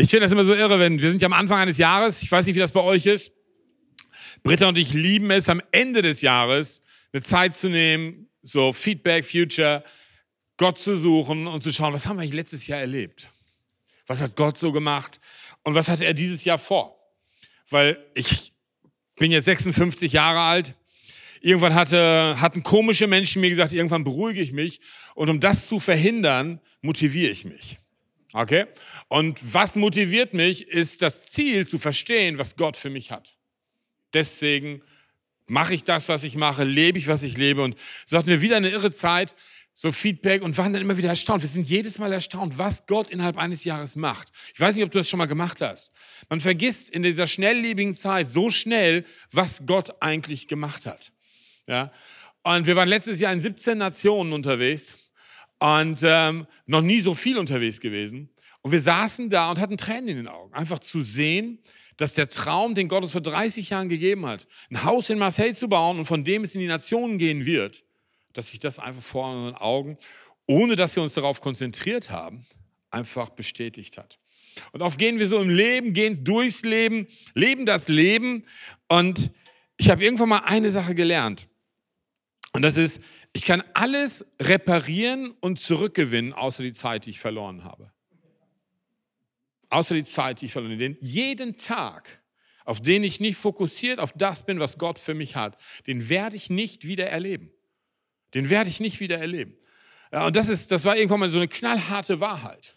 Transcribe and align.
Ich 0.00 0.10
finde 0.10 0.26
das 0.26 0.32
immer 0.32 0.44
so 0.44 0.54
irre, 0.54 0.78
wenn 0.78 1.02
wir 1.02 1.10
sind 1.10 1.20
ja 1.20 1.26
am 1.26 1.32
Anfang 1.32 1.58
eines 1.58 1.76
Jahres, 1.76 2.22
ich 2.22 2.30
weiß 2.30 2.46
nicht, 2.46 2.54
wie 2.54 2.60
das 2.60 2.70
bei 2.70 2.80
euch 2.80 3.04
ist. 3.04 3.32
Britta 4.44 4.68
und 4.68 4.78
ich 4.78 4.92
lieben 4.92 5.28
es, 5.32 5.48
am 5.48 5.60
Ende 5.72 6.02
des 6.02 6.20
Jahres 6.22 6.82
eine 7.12 7.24
Zeit 7.24 7.56
zu 7.56 7.68
nehmen, 7.68 8.28
so 8.40 8.72
Feedback, 8.72 9.26
Future, 9.26 9.82
Gott 10.56 10.78
zu 10.78 10.96
suchen 10.96 11.48
und 11.48 11.62
zu 11.62 11.72
schauen, 11.72 11.92
was 11.92 12.06
haben 12.06 12.16
wir 12.16 12.22
eigentlich 12.22 12.34
letztes 12.34 12.68
Jahr 12.68 12.78
erlebt? 12.78 13.28
Was 14.06 14.20
hat 14.20 14.36
Gott 14.36 14.56
so 14.56 14.70
gemacht? 14.70 15.18
Und 15.64 15.74
was 15.74 15.88
hat 15.88 16.00
er 16.00 16.14
dieses 16.14 16.44
Jahr 16.44 16.58
vor? 16.58 16.96
Weil 17.68 17.98
ich 18.14 18.52
bin 19.16 19.32
jetzt 19.32 19.46
56 19.46 20.12
Jahre 20.12 20.40
alt. 20.40 20.74
Irgendwann 21.40 21.74
hatte, 21.74 22.36
hatten 22.40 22.62
komische 22.62 23.08
Menschen 23.08 23.40
mir 23.40 23.50
gesagt, 23.50 23.72
irgendwann 23.72 24.04
beruhige 24.04 24.42
ich 24.42 24.52
mich. 24.52 24.80
Und 25.16 25.28
um 25.28 25.40
das 25.40 25.66
zu 25.66 25.80
verhindern, 25.80 26.60
motiviere 26.82 27.32
ich 27.32 27.44
mich. 27.44 27.78
Okay? 28.32 28.66
Und 29.08 29.40
was 29.54 29.76
motiviert 29.76 30.34
mich, 30.34 30.68
ist 30.68 31.02
das 31.02 31.26
Ziel 31.26 31.66
zu 31.66 31.78
verstehen, 31.78 32.38
was 32.38 32.56
Gott 32.56 32.76
für 32.76 32.90
mich 32.90 33.10
hat. 33.10 33.36
Deswegen 34.12 34.82
mache 35.46 35.74
ich 35.74 35.84
das, 35.84 36.08
was 36.08 36.24
ich 36.24 36.36
mache, 36.36 36.64
lebe 36.64 36.98
ich, 36.98 37.08
was 37.08 37.22
ich 37.22 37.36
lebe. 37.36 37.62
Und 37.62 37.76
so 38.06 38.18
hatten 38.18 38.28
wir 38.28 38.42
wieder 38.42 38.56
eine 38.56 38.68
irre 38.68 38.92
Zeit, 38.92 39.34
so 39.72 39.92
Feedback 39.92 40.42
und 40.42 40.58
waren 40.58 40.72
dann 40.72 40.82
immer 40.82 40.96
wieder 40.96 41.08
erstaunt. 41.08 41.42
Wir 41.42 41.48
sind 41.48 41.68
jedes 41.68 41.98
Mal 41.98 42.12
erstaunt, 42.12 42.58
was 42.58 42.86
Gott 42.86 43.10
innerhalb 43.10 43.38
eines 43.38 43.64
Jahres 43.64 43.96
macht. 43.96 44.30
Ich 44.52 44.60
weiß 44.60 44.74
nicht, 44.74 44.84
ob 44.84 44.90
du 44.90 44.98
das 44.98 45.08
schon 45.08 45.18
mal 45.18 45.26
gemacht 45.26 45.60
hast. 45.60 45.92
Man 46.28 46.40
vergisst 46.40 46.90
in 46.90 47.02
dieser 47.02 47.26
schnelllebigen 47.26 47.94
Zeit 47.94 48.28
so 48.28 48.50
schnell, 48.50 49.04
was 49.30 49.66
Gott 49.66 50.02
eigentlich 50.02 50.48
gemacht 50.48 50.84
hat. 50.84 51.12
Ja? 51.66 51.92
Und 52.42 52.66
wir 52.66 52.76
waren 52.76 52.88
letztes 52.88 53.20
Jahr 53.20 53.32
in 53.32 53.40
17 53.40 53.78
Nationen 53.78 54.32
unterwegs 54.32 55.07
und 55.58 56.00
ähm, 56.02 56.46
noch 56.66 56.82
nie 56.82 57.00
so 57.00 57.14
viel 57.14 57.38
unterwegs 57.38 57.80
gewesen. 57.80 58.30
Und 58.62 58.72
wir 58.72 58.80
saßen 58.80 59.30
da 59.30 59.50
und 59.50 59.58
hatten 59.58 59.76
Tränen 59.76 60.08
in 60.08 60.16
den 60.18 60.28
Augen, 60.28 60.52
einfach 60.54 60.78
zu 60.78 61.00
sehen, 61.00 61.58
dass 61.96 62.14
der 62.14 62.28
Traum, 62.28 62.74
den 62.74 62.88
Gott 62.88 63.02
uns 63.02 63.12
vor 63.12 63.20
30 63.20 63.70
Jahren 63.70 63.88
gegeben 63.88 64.26
hat, 64.26 64.46
ein 64.70 64.84
Haus 64.84 65.10
in 65.10 65.18
Marseille 65.18 65.54
zu 65.54 65.68
bauen 65.68 65.98
und 65.98 66.04
von 66.04 66.24
dem 66.24 66.44
es 66.44 66.54
in 66.54 66.60
die 66.60 66.66
Nationen 66.66 67.18
gehen 67.18 67.44
wird, 67.44 67.84
dass 68.32 68.50
sich 68.50 68.60
das 68.60 68.78
einfach 68.78 69.02
vor 69.02 69.30
unseren 69.30 69.56
Augen, 69.56 69.98
ohne 70.46 70.76
dass 70.76 70.94
wir 70.94 71.02
uns 71.02 71.14
darauf 71.14 71.40
konzentriert 71.40 72.10
haben, 72.10 72.44
einfach 72.90 73.30
bestätigt 73.30 73.98
hat. 73.98 74.18
Und 74.72 74.82
oft 74.82 74.98
gehen 74.98 75.18
wir 75.18 75.26
so 75.26 75.40
im 75.40 75.50
Leben, 75.50 75.92
gehen 75.92 76.24
durchs 76.24 76.62
Leben, 76.62 77.06
leben 77.34 77.66
das 77.66 77.88
Leben. 77.88 78.44
Und 78.88 79.30
ich 79.76 79.90
habe 79.90 80.02
irgendwann 80.02 80.28
mal 80.28 80.42
eine 80.44 80.70
Sache 80.70 80.94
gelernt. 80.94 81.48
Und 82.52 82.62
das 82.62 82.76
ist, 82.76 83.00
ich 83.32 83.44
kann 83.44 83.62
alles 83.74 84.24
reparieren 84.40 85.34
und 85.40 85.60
zurückgewinnen, 85.60 86.32
außer 86.32 86.62
die 86.62 86.72
Zeit, 86.72 87.06
die 87.06 87.10
ich 87.10 87.20
verloren 87.20 87.64
habe. 87.64 87.92
Außer 89.70 89.94
die 89.94 90.04
Zeit, 90.04 90.40
die 90.40 90.46
ich 90.46 90.52
verloren 90.52 90.72
habe. 90.72 90.82
Denn 90.82 90.96
jeden 91.00 91.56
Tag, 91.56 92.22
auf 92.64 92.80
den 92.80 93.04
ich 93.04 93.20
nicht 93.20 93.36
fokussiert 93.36 94.00
auf 94.00 94.12
das 94.12 94.44
bin, 94.44 94.60
was 94.60 94.78
Gott 94.78 94.98
für 94.98 95.14
mich 95.14 95.36
hat, 95.36 95.58
den 95.86 96.08
werde 96.08 96.36
ich 96.36 96.50
nicht 96.50 96.86
wieder 96.86 97.06
erleben. 97.06 97.52
Den 98.34 98.50
werde 98.50 98.70
ich 98.70 98.80
nicht 98.80 99.00
wieder 99.00 99.18
erleben. 99.18 99.56
Ja, 100.12 100.26
und 100.26 100.36
das, 100.36 100.48
ist, 100.48 100.70
das 100.70 100.84
war 100.84 100.96
irgendwann 100.96 101.20
mal 101.20 101.30
so 101.30 101.38
eine 101.38 101.48
knallharte 101.48 102.20
Wahrheit. 102.20 102.76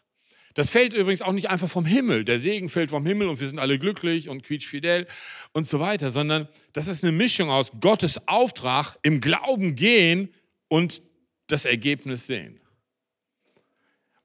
Das 0.54 0.70
fällt 0.70 0.94
übrigens 0.94 1.22
auch 1.22 1.32
nicht 1.32 1.50
einfach 1.50 1.70
vom 1.70 1.86
Himmel. 1.86 2.26
Der 2.26 2.40
Segen 2.40 2.68
fällt 2.68 2.90
vom 2.90 3.06
Himmel 3.06 3.30
und 3.30 3.40
wir 3.40 3.48
sind 3.48 3.60
alle 3.60 3.80
glücklich 3.80 4.28
und 4.28 4.44
quietschfidel 4.44 5.08
und 5.54 5.68
so 5.68 5.80
weiter, 5.80 6.12
sondern 6.12 6.50
das 6.74 6.88
ist 6.88 7.04
eine 7.04 7.14
Mischung 7.14 7.50
aus 7.50 7.72
Gottes 7.80 8.28
Auftrag, 8.28 8.98
im 9.02 9.22
Glauben 9.22 9.76
gehen 9.76 10.34
und 10.72 11.04
das 11.48 11.66
Ergebnis 11.66 12.28
sehen. 12.28 12.62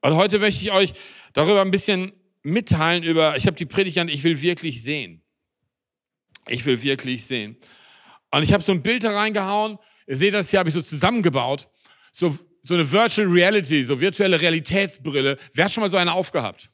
Und 0.01 0.15
heute 0.15 0.39
möchte 0.39 0.63
ich 0.63 0.71
euch 0.71 0.93
darüber 1.33 1.61
ein 1.61 1.71
bisschen 1.71 2.13
mitteilen 2.41 3.03
über, 3.03 3.35
ich 3.35 3.47
habe 3.47 3.57
die 3.57 3.65
Predigt 3.65 3.97
an, 3.97 4.07
ich 4.07 4.23
will 4.23 4.41
wirklich 4.41 4.81
sehen. 4.81 5.21
Ich 6.47 6.65
will 6.65 6.81
wirklich 6.81 7.25
sehen. 7.25 7.57
Und 8.31 8.43
ich 8.43 8.53
habe 8.53 8.63
so 8.63 8.71
ein 8.71 8.81
Bild 8.81 9.03
da 9.03 9.11
reingehauen, 9.11 9.77
ihr 10.07 10.15
seht 10.15 10.33
das 10.33 10.49
hier, 10.49 10.59
habe 10.59 10.69
ich 10.69 10.73
so 10.73 10.81
zusammengebaut, 10.81 11.67
so, 12.13 12.37
so 12.61 12.75
eine 12.75 12.89
Virtual 12.89 13.27
Reality, 13.27 13.83
so 13.83 13.99
virtuelle 13.99 14.39
Realitätsbrille. 14.39 15.37
Wer 15.53 15.65
hat 15.65 15.73
schon 15.73 15.81
mal 15.81 15.89
so 15.89 15.97
eine 15.97 16.13
aufgehabt? 16.13 16.71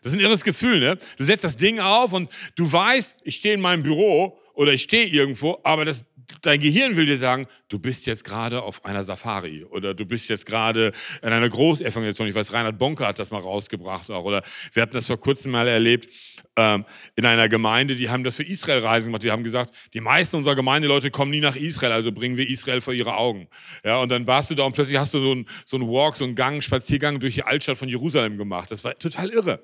Das 0.00 0.12
ist 0.12 0.18
ein 0.18 0.24
irres 0.24 0.42
Gefühl, 0.42 0.80
ne? 0.80 0.98
Du 1.18 1.24
setzt 1.24 1.44
das 1.44 1.56
Ding 1.56 1.80
auf 1.80 2.14
und 2.14 2.30
du 2.54 2.72
weißt, 2.72 3.16
ich 3.24 3.36
stehe 3.36 3.54
in 3.54 3.60
meinem 3.60 3.82
Büro 3.82 4.38
oder 4.54 4.72
ich 4.72 4.84
stehe 4.84 5.06
irgendwo, 5.06 5.60
aber 5.64 5.84
das 5.84 6.06
dein 6.42 6.60
Gehirn 6.60 6.96
will 6.96 7.06
dir 7.06 7.18
sagen, 7.18 7.46
du 7.68 7.78
bist 7.78 8.06
jetzt 8.06 8.24
gerade 8.24 8.62
auf 8.62 8.84
einer 8.84 9.04
Safari 9.04 9.64
oder 9.64 9.94
du 9.94 10.06
bist 10.06 10.28
jetzt 10.28 10.46
gerade 10.46 10.92
in 11.22 11.30
einer 11.30 11.48
Großevangelisation. 11.48 12.28
Ich 12.28 12.34
weiß, 12.34 12.52
Reinhard 12.52 12.78
Bonker 12.78 13.06
hat 13.08 13.18
das 13.18 13.30
mal 13.30 13.40
rausgebracht 13.40 14.10
auch. 14.10 14.24
Oder 14.24 14.42
wir 14.72 14.82
hatten 14.82 14.94
das 14.94 15.06
vor 15.06 15.18
kurzem 15.18 15.52
mal 15.52 15.68
erlebt 15.68 16.08
ähm, 16.56 16.84
in 17.16 17.26
einer 17.26 17.48
Gemeinde, 17.48 17.94
die 17.94 18.08
haben 18.08 18.24
das 18.24 18.36
für 18.36 18.42
Israel-Reisen 18.42 19.08
gemacht. 19.08 19.22
Die 19.22 19.30
haben 19.30 19.44
gesagt, 19.44 19.72
die 19.94 20.00
meisten 20.00 20.36
unserer 20.36 20.54
Gemeindeleute 20.54 21.10
kommen 21.10 21.30
nie 21.30 21.40
nach 21.40 21.56
Israel, 21.56 21.92
also 21.92 22.12
bringen 22.12 22.36
wir 22.36 22.48
Israel 22.48 22.80
vor 22.80 22.94
ihre 22.94 23.16
Augen. 23.16 23.48
Ja, 23.84 23.98
und 23.98 24.10
dann 24.10 24.26
warst 24.26 24.50
du 24.50 24.54
da 24.54 24.64
und 24.64 24.72
plötzlich 24.72 24.98
hast 24.98 25.14
du 25.14 25.22
so 25.22 25.32
einen 25.32 25.46
so 25.64 25.76
einen 25.76 25.88
Walk, 25.88 26.16
so 26.16 26.24
einen 26.24 26.34
Gang, 26.34 26.62
Spaziergang 26.62 27.20
durch 27.20 27.34
die 27.34 27.42
Altstadt 27.42 27.78
von 27.78 27.88
Jerusalem 27.88 28.38
gemacht. 28.38 28.70
Das 28.70 28.84
war 28.84 28.94
total 28.94 29.30
irre. 29.30 29.62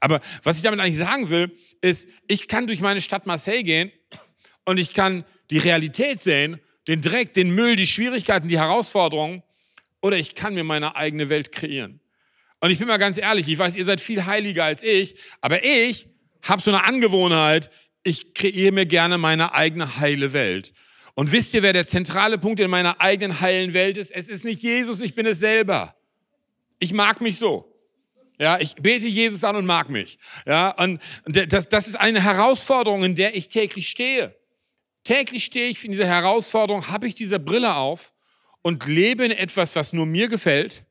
Aber 0.00 0.20
was 0.42 0.56
ich 0.56 0.62
damit 0.62 0.80
eigentlich 0.80 0.98
sagen 0.98 1.30
will, 1.30 1.52
ist, 1.80 2.08
ich 2.26 2.48
kann 2.48 2.66
durch 2.66 2.80
meine 2.80 3.00
Stadt 3.00 3.26
Marseille 3.26 3.62
gehen 3.62 3.92
und 4.64 4.78
ich 4.78 4.94
kann 4.94 5.24
die 5.52 5.58
Realität 5.58 6.22
sehen, 6.22 6.58
den 6.88 7.00
Dreck, 7.00 7.34
den 7.34 7.54
Müll, 7.54 7.76
die 7.76 7.86
Schwierigkeiten, 7.86 8.48
die 8.48 8.58
Herausforderungen, 8.58 9.42
oder 10.00 10.16
ich 10.16 10.34
kann 10.34 10.54
mir 10.54 10.64
meine 10.64 10.96
eigene 10.96 11.28
Welt 11.28 11.52
kreieren. 11.52 12.00
Und 12.60 12.70
ich 12.70 12.78
bin 12.78 12.88
mal 12.88 12.96
ganz 12.96 13.18
ehrlich, 13.18 13.46
ich 13.46 13.58
weiß, 13.58 13.76
ihr 13.76 13.84
seid 13.84 14.00
viel 14.00 14.24
heiliger 14.24 14.64
als 14.64 14.82
ich, 14.82 15.14
aber 15.40 15.62
ich 15.62 16.08
habe 16.42 16.62
so 16.62 16.70
eine 16.70 16.84
Angewohnheit, 16.84 17.70
ich 18.02 18.34
kreiere 18.34 18.72
mir 18.72 18.86
gerne 18.86 19.18
meine 19.18 19.54
eigene 19.54 19.98
heile 19.98 20.32
Welt. 20.32 20.72
Und 21.14 21.30
wisst 21.30 21.52
ihr, 21.54 21.62
wer 21.62 21.72
der 21.72 21.86
zentrale 21.86 22.38
Punkt 22.38 22.58
in 22.58 22.70
meiner 22.70 23.00
eigenen 23.00 23.40
heilen 23.40 23.74
Welt 23.74 23.96
ist? 23.96 24.10
Es 24.10 24.28
ist 24.28 24.44
nicht 24.44 24.62
Jesus, 24.62 25.02
ich 25.02 25.14
bin 25.14 25.26
es 25.26 25.38
selber. 25.38 25.94
Ich 26.78 26.92
mag 26.92 27.20
mich 27.20 27.36
so. 27.36 27.68
Ja, 28.40 28.58
ich 28.58 28.74
bete 28.76 29.06
Jesus 29.06 29.44
an 29.44 29.54
und 29.56 29.66
mag 29.66 29.90
mich. 29.90 30.18
Ja, 30.46 30.70
und 30.70 31.00
das, 31.26 31.68
das 31.68 31.86
ist 31.86 31.96
eine 31.96 32.22
Herausforderung, 32.22 33.04
in 33.04 33.14
der 33.14 33.36
ich 33.36 33.48
täglich 33.48 33.88
stehe. 33.88 34.34
Täglich 35.04 35.44
stehe 35.44 35.68
ich 35.68 35.84
in 35.84 35.92
dieser 35.92 36.06
Herausforderung, 36.06 36.88
habe 36.88 37.08
ich 37.08 37.14
diese 37.14 37.40
Brille 37.40 37.74
auf 37.74 38.12
und 38.62 38.86
lebe 38.86 39.24
in 39.24 39.32
etwas, 39.32 39.74
was 39.74 39.92
nur 39.92 40.06
mir 40.06 40.28
gefällt, 40.28 40.84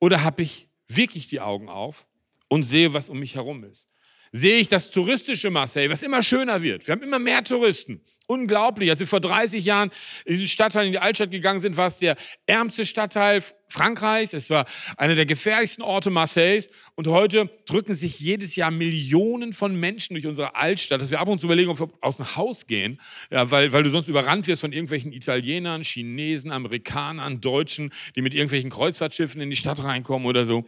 oder 0.00 0.24
habe 0.24 0.42
ich 0.42 0.68
wirklich 0.88 1.28
die 1.28 1.40
Augen 1.40 1.68
auf 1.68 2.08
und 2.48 2.64
sehe, 2.64 2.92
was 2.92 3.08
um 3.08 3.20
mich 3.20 3.36
herum 3.36 3.64
ist? 3.64 3.88
Sehe 4.32 4.58
ich 4.58 4.68
das 4.68 4.90
touristische 4.90 5.50
Marseille, 5.50 5.90
was 5.90 6.02
immer 6.02 6.22
schöner 6.22 6.62
wird. 6.62 6.86
Wir 6.86 6.92
haben 6.92 7.02
immer 7.02 7.18
mehr 7.18 7.42
Touristen. 7.44 8.04
Unglaublich. 8.30 8.88
Als 8.90 9.00
wir 9.00 9.08
vor 9.08 9.18
30 9.18 9.64
Jahren 9.64 9.90
in 10.24 10.34
diesen 10.34 10.46
Stadtteil, 10.46 10.86
in 10.86 10.92
die 10.92 11.00
Altstadt 11.00 11.32
gegangen 11.32 11.58
sind, 11.58 11.76
war 11.76 11.88
es 11.88 11.98
der 11.98 12.14
ärmste 12.46 12.86
Stadtteil 12.86 13.42
Frankreichs. 13.66 14.34
Es 14.34 14.50
war 14.50 14.66
einer 14.96 15.16
der 15.16 15.26
gefährlichsten 15.26 15.82
Orte 15.82 16.10
Marseilles. 16.10 16.70
Und 16.94 17.08
heute 17.08 17.50
drücken 17.66 17.96
sich 17.96 18.20
jedes 18.20 18.54
Jahr 18.54 18.70
Millionen 18.70 19.52
von 19.52 19.74
Menschen 19.74 20.14
durch 20.14 20.28
unsere 20.28 20.54
Altstadt, 20.54 21.00
dass 21.00 21.10
wir 21.10 21.18
ab 21.18 21.26
und 21.26 21.40
zu 21.40 21.46
überlegen, 21.46 21.70
ob 21.70 21.80
wir 21.80 21.88
aus 22.02 22.18
dem 22.18 22.36
Haus 22.36 22.68
gehen, 22.68 23.00
ja, 23.32 23.50
weil, 23.50 23.72
weil 23.72 23.82
du 23.82 23.90
sonst 23.90 24.06
überrannt 24.06 24.46
wirst 24.46 24.60
von 24.60 24.72
irgendwelchen 24.72 25.12
Italienern, 25.12 25.82
Chinesen, 25.82 26.52
Amerikanern, 26.52 27.40
Deutschen, 27.40 27.92
die 28.14 28.22
mit 28.22 28.36
irgendwelchen 28.36 28.70
Kreuzfahrtschiffen 28.70 29.40
in 29.40 29.50
die 29.50 29.56
Stadt 29.56 29.82
reinkommen 29.82 30.28
oder 30.28 30.46
so. 30.46 30.64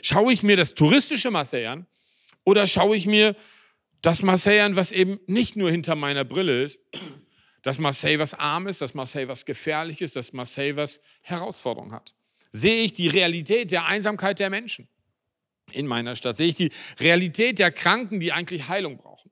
Schaue 0.00 0.32
ich 0.32 0.42
mir 0.42 0.56
das 0.56 0.72
touristische 0.72 1.30
Marseille 1.30 1.66
an 1.66 1.86
oder 2.44 2.66
schaue 2.66 2.96
ich 2.96 3.04
mir 3.04 3.36
das 4.02 4.22
Marseille 4.22 4.76
was 4.76 4.92
eben 4.92 5.18
nicht 5.26 5.56
nur 5.56 5.70
hinter 5.70 5.96
meiner 5.96 6.24
Brille 6.24 6.62
ist, 6.62 6.80
dass 7.62 7.78
Marseille 7.78 8.18
was 8.18 8.34
arm 8.34 8.68
ist, 8.68 8.80
dass 8.80 8.94
Marseille 8.94 9.26
was 9.26 9.44
gefährlich 9.44 10.00
ist, 10.00 10.14
dass 10.14 10.32
Marseille 10.32 10.76
was 10.76 11.00
Herausforderungen 11.22 11.92
hat. 11.92 12.14
Sehe 12.52 12.84
ich 12.84 12.92
die 12.92 13.08
Realität 13.08 13.72
der 13.72 13.86
Einsamkeit 13.86 14.38
der 14.38 14.50
Menschen 14.50 14.88
in 15.72 15.86
meiner 15.86 16.14
Stadt? 16.14 16.36
Sehe 16.36 16.48
ich 16.48 16.54
die 16.54 16.70
Realität 17.00 17.58
der 17.58 17.72
Kranken, 17.72 18.20
die 18.20 18.32
eigentlich 18.32 18.68
Heilung 18.68 18.96
brauchen? 18.96 19.30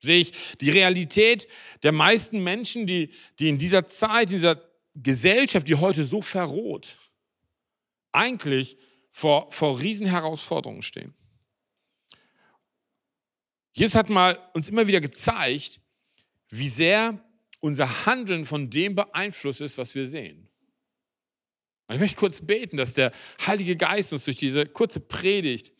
Sehe 0.00 0.20
ich 0.20 0.32
die 0.60 0.70
Realität 0.70 1.48
der 1.82 1.92
meisten 1.92 2.42
Menschen, 2.42 2.86
die, 2.86 3.10
die 3.38 3.48
in 3.48 3.58
dieser 3.58 3.86
Zeit, 3.86 4.30
in 4.30 4.36
dieser 4.36 4.60
Gesellschaft, 4.94 5.68
die 5.68 5.76
heute 5.76 6.04
so 6.04 6.22
verroht, 6.22 6.96
eigentlich 8.12 8.76
vor, 9.10 9.50
vor 9.52 9.80
Riesenherausforderungen 9.80 10.82
stehen? 10.82 11.14
Jesus 13.74 13.96
hat 13.96 14.08
mal 14.08 14.38
uns 14.54 14.68
immer 14.68 14.86
wieder 14.86 15.00
gezeigt, 15.00 15.80
wie 16.48 16.68
sehr 16.68 17.20
unser 17.60 18.06
Handeln 18.06 18.46
von 18.46 18.70
dem 18.70 18.94
beeinflusst 18.94 19.60
ist, 19.60 19.76
was 19.76 19.94
wir 19.94 20.08
sehen. 20.08 20.48
Und 21.86 21.96
ich 21.96 22.00
möchte 22.00 22.16
kurz 22.16 22.40
beten, 22.40 22.76
dass 22.76 22.94
der 22.94 23.12
Heilige 23.46 23.76
Geist 23.76 24.12
uns 24.12 24.24
durch 24.24 24.36
diese 24.36 24.66
kurze 24.66 25.00
Predigt 25.00 25.72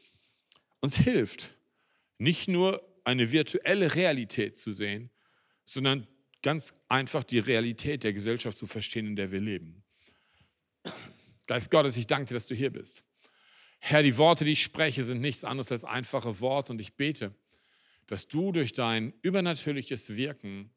uns 0.80 0.98
hilft, 0.98 1.54
nicht 2.18 2.48
nur 2.48 2.82
eine 3.04 3.32
virtuelle 3.32 3.94
Realität 3.94 4.58
zu 4.58 4.70
sehen, 4.70 5.10
sondern 5.64 6.06
ganz 6.42 6.74
einfach 6.88 7.24
die 7.24 7.38
Realität 7.38 8.02
der 8.02 8.12
Gesellschaft 8.12 8.58
zu 8.58 8.66
verstehen, 8.66 9.06
in 9.06 9.16
der 9.16 9.30
wir 9.30 9.40
leben. 9.40 9.82
Geist 11.46 11.70
Gottes, 11.70 11.96
ich 11.96 12.06
danke 12.06 12.28
dir, 12.28 12.34
dass 12.34 12.46
du 12.46 12.54
hier 12.54 12.70
bist. 12.70 13.04
Herr, 13.78 14.02
die 14.02 14.16
Worte, 14.18 14.44
die 14.44 14.52
ich 14.52 14.62
spreche, 14.62 15.02
sind 15.02 15.20
nichts 15.20 15.44
anderes 15.44 15.70
als 15.70 15.84
einfache 15.84 16.40
Worte 16.40 16.72
und 16.72 16.80
ich 16.80 16.94
bete, 16.94 17.34
dass 18.06 18.28
du 18.28 18.52
durch 18.52 18.72
dein 18.72 19.12
übernatürliches 19.22 20.16
Wirken 20.16 20.70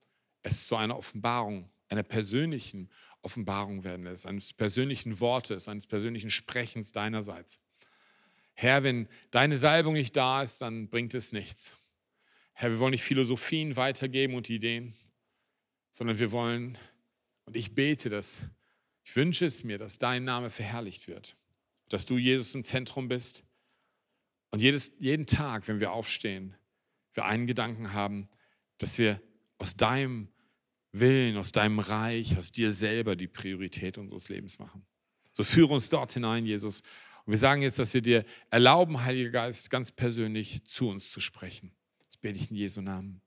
es 0.44 0.68
zu 0.68 0.76
einer 0.76 0.98
Offenbarung, 0.98 1.70
einer 1.90 2.04
persönlichen 2.04 2.90
Offenbarung 3.22 3.84
werden 3.84 4.06
lässt, 4.06 4.26
eines 4.26 4.54
persönlichen 4.54 5.20
Wortes, 5.20 5.68
eines 5.68 5.88
persönlichen 5.88 6.30
Sprechens 6.30 6.92
deinerseits. 6.92 7.60
Herr, 8.54 8.84
wenn 8.84 9.08
deine 9.32 9.58
Salbung 9.58 9.94
nicht 9.94 10.16
da 10.16 10.42
ist, 10.42 10.62
dann 10.62 10.90
bringt 10.90 11.14
es 11.14 11.32
nichts. 11.32 11.74
Herr, 12.54 12.72
wir 12.72 12.80
wollen 12.80 12.92
nicht 12.92 13.04
Philosophien 13.04 13.76
weitergeben 13.76 14.36
und 14.36 14.50
Ideen, 14.50 14.94
sondern 15.92 16.18
wir 16.18 16.32
wollen, 16.32 16.78
und 17.46 17.56
ich 17.56 17.76
bete 17.76 18.10
dass, 18.10 18.44
ich 19.04 19.16
wünsche 19.16 19.46
es 19.46 19.64
mir, 19.64 19.78
dass 19.78 20.00
dein 20.00 20.24
Name 20.24 20.50
verherrlicht 20.50 21.08
wird 21.08 21.38
dass 21.90 22.06
du 22.06 22.18
Jesus 22.18 22.56
im 22.56 22.64
Zentrum 22.64 23.08
bist. 23.08 23.44
Und 24.52 24.62
jedes, 24.62 24.92
jeden 25.00 25.26
Tag, 25.26 25.68
wenn 25.68 25.80
wir 25.80 25.92
aufstehen, 25.92 26.56
wir 27.18 27.26
einen 27.26 27.48
Gedanken 27.48 27.94
haben, 27.94 28.30
dass 28.78 28.98
wir 28.98 29.22
aus 29.58 29.76
deinem 29.76 30.30
Willen, 30.94 31.36
aus 31.36 31.52
deinem 31.52 31.80
Reich, 31.80 32.38
aus 32.38 32.52
dir 32.52 32.72
selber 32.72 33.16
die 33.16 33.28
Priorität 33.28 33.98
unseres 33.98 34.30
Lebens 34.30 34.60
machen. 34.60 34.86
So 35.34 35.44
führe 35.44 35.74
uns 35.74 35.90
dort 35.90 36.14
hinein, 36.14 36.46
Jesus. 36.46 36.82
Und 37.26 37.32
wir 37.32 37.38
sagen 37.38 37.62
jetzt, 37.62 37.80
dass 37.80 37.94
wir 37.94 38.02
dir 38.02 38.24
erlauben, 38.50 39.04
Heiliger 39.04 39.32
Geist, 39.32 39.70
ganz 39.70 39.92
persönlich 39.92 40.64
zu 40.64 40.90
uns 40.90 41.12
zu 41.12 41.20
sprechen. 41.20 41.76
Das 42.06 42.18
bete 42.18 42.40
ich 42.40 42.50
in 42.50 42.56
Jesu 42.56 42.82
Namen. 42.82 43.22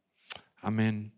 Amen. 0.60 1.12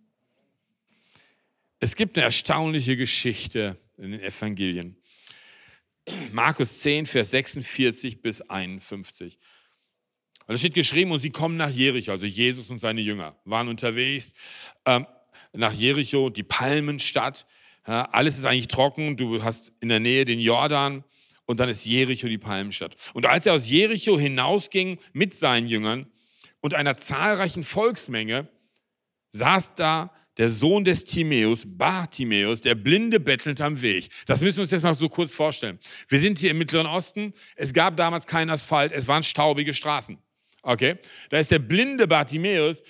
Es 1.78 1.94
gibt 1.94 2.16
eine 2.16 2.24
erstaunliche 2.24 2.96
Geschichte 2.96 3.76
in 3.98 4.12
den 4.12 4.20
Evangelien. 4.20 4.96
Markus 6.32 6.80
10, 6.80 7.06
Vers 7.06 7.30
46 7.30 8.20
bis 8.20 8.40
51. 8.42 9.38
Und 10.46 10.54
da 10.54 10.58
steht 10.58 10.74
geschrieben, 10.74 11.12
und 11.12 11.20
sie 11.20 11.30
kommen 11.30 11.56
nach 11.56 11.70
Jericho, 11.70 12.12
also 12.12 12.26
Jesus 12.26 12.70
und 12.70 12.78
seine 12.78 13.00
Jünger 13.00 13.36
waren 13.44 13.68
unterwegs 13.68 14.34
ähm, 14.86 15.06
nach 15.52 15.72
Jericho, 15.72 16.30
die 16.30 16.42
Palmenstadt. 16.42 17.46
Ja, 17.86 18.08
alles 18.12 18.38
ist 18.38 18.44
eigentlich 18.44 18.68
trocken, 18.68 19.16
du 19.16 19.42
hast 19.42 19.72
in 19.80 19.88
der 19.88 20.00
Nähe 20.00 20.24
den 20.24 20.40
Jordan 20.40 21.04
und 21.46 21.60
dann 21.60 21.68
ist 21.68 21.84
Jericho 21.84 22.28
die 22.28 22.38
Palmenstadt. 22.38 22.94
Und 23.14 23.26
als 23.26 23.46
er 23.46 23.54
aus 23.54 23.68
Jericho 23.68 24.18
hinausging 24.18 24.98
mit 25.12 25.34
seinen 25.34 25.68
Jüngern 25.68 26.06
und 26.60 26.74
einer 26.74 26.98
zahlreichen 26.98 27.64
Volksmenge, 27.64 28.48
saß 29.32 29.74
da 29.74 30.12
der 30.38 30.48
Sohn 30.48 30.84
des 30.84 31.04
Timäus, 31.04 31.64
Bartimäus, 31.66 32.60
der 32.60 32.74
Blinde 32.74 33.20
bettelt 33.20 33.60
am 33.60 33.82
Weg. 33.82 34.08
Das 34.26 34.40
müssen 34.40 34.58
wir 34.58 34.62
uns 34.62 34.70
jetzt 34.70 34.82
mal 34.82 34.94
so 34.94 35.08
kurz 35.08 35.34
vorstellen. 35.34 35.78
Wir 36.08 36.20
sind 36.20 36.38
hier 36.38 36.52
im 36.52 36.58
Mittleren 36.58 36.86
Osten. 36.86 37.32
Es 37.54 37.72
gab 37.74 37.96
damals 37.96 38.26
keinen 38.26 38.50
Asphalt. 38.50 38.92
Es 38.92 39.08
waren 39.08 39.22
staubige 39.22 39.74
Straßen. 39.74 40.18
Okay? 40.62 40.96
Da 41.30 41.38
ist 41.38 41.50
der 41.50 41.58
blinde 41.58 42.06
Bartimäus. 42.08 42.82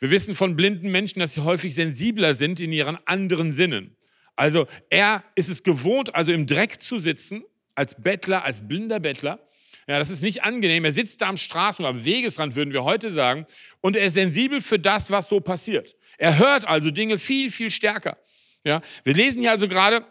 Wir 0.00 0.10
wissen 0.10 0.34
von 0.34 0.56
blinden 0.56 0.90
Menschen, 0.90 1.20
dass 1.20 1.34
sie 1.34 1.42
häufig 1.42 1.74
sensibler 1.74 2.34
sind 2.34 2.60
in 2.60 2.72
ihren 2.72 2.98
anderen 3.06 3.52
Sinnen. 3.52 3.96
Also 4.36 4.66
er 4.90 5.24
ist 5.34 5.48
es 5.48 5.64
gewohnt, 5.64 6.14
also 6.14 6.32
im 6.32 6.46
Dreck 6.46 6.80
zu 6.80 6.98
sitzen, 6.98 7.44
als 7.74 8.00
Bettler, 8.00 8.44
als 8.44 8.66
blinder 8.68 9.00
Bettler. 9.00 9.40
Ja, 9.88 9.98
das 9.98 10.10
ist 10.10 10.22
nicht 10.22 10.44
angenehm. 10.44 10.84
Er 10.84 10.92
sitzt 10.92 11.22
da 11.22 11.28
am 11.28 11.36
Straßen- 11.36 11.84
am 11.84 12.04
Wegesrand, 12.04 12.54
würden 12.54 12.72
wir 12.72 12.84
heute 12.84 13.10
sagen. 13.10 13.46
Und 13.80 13.96
er 13.96 14.06
ist 14.06 14.14
sensibel 14.14 14.60
für 14.60 14.78
das, 14.78 15.10
was 15.10 15.28
so 15.28 15.40
passiert. 15.40 15.96
Er 16.18 16.38
hört 16.38 16.68
also 16.68 16.90
Dinge 16.90 17.18
viel, 17.18 17.50
viel 17.50 17.70
stärker. 17.70 18.18
Ja, 18.64 18.82
wir 19.04 19.14
lesen 19.14 19.40
hier 19.40 19.50
also 19.50 19.66
gerade, 19.66 20.04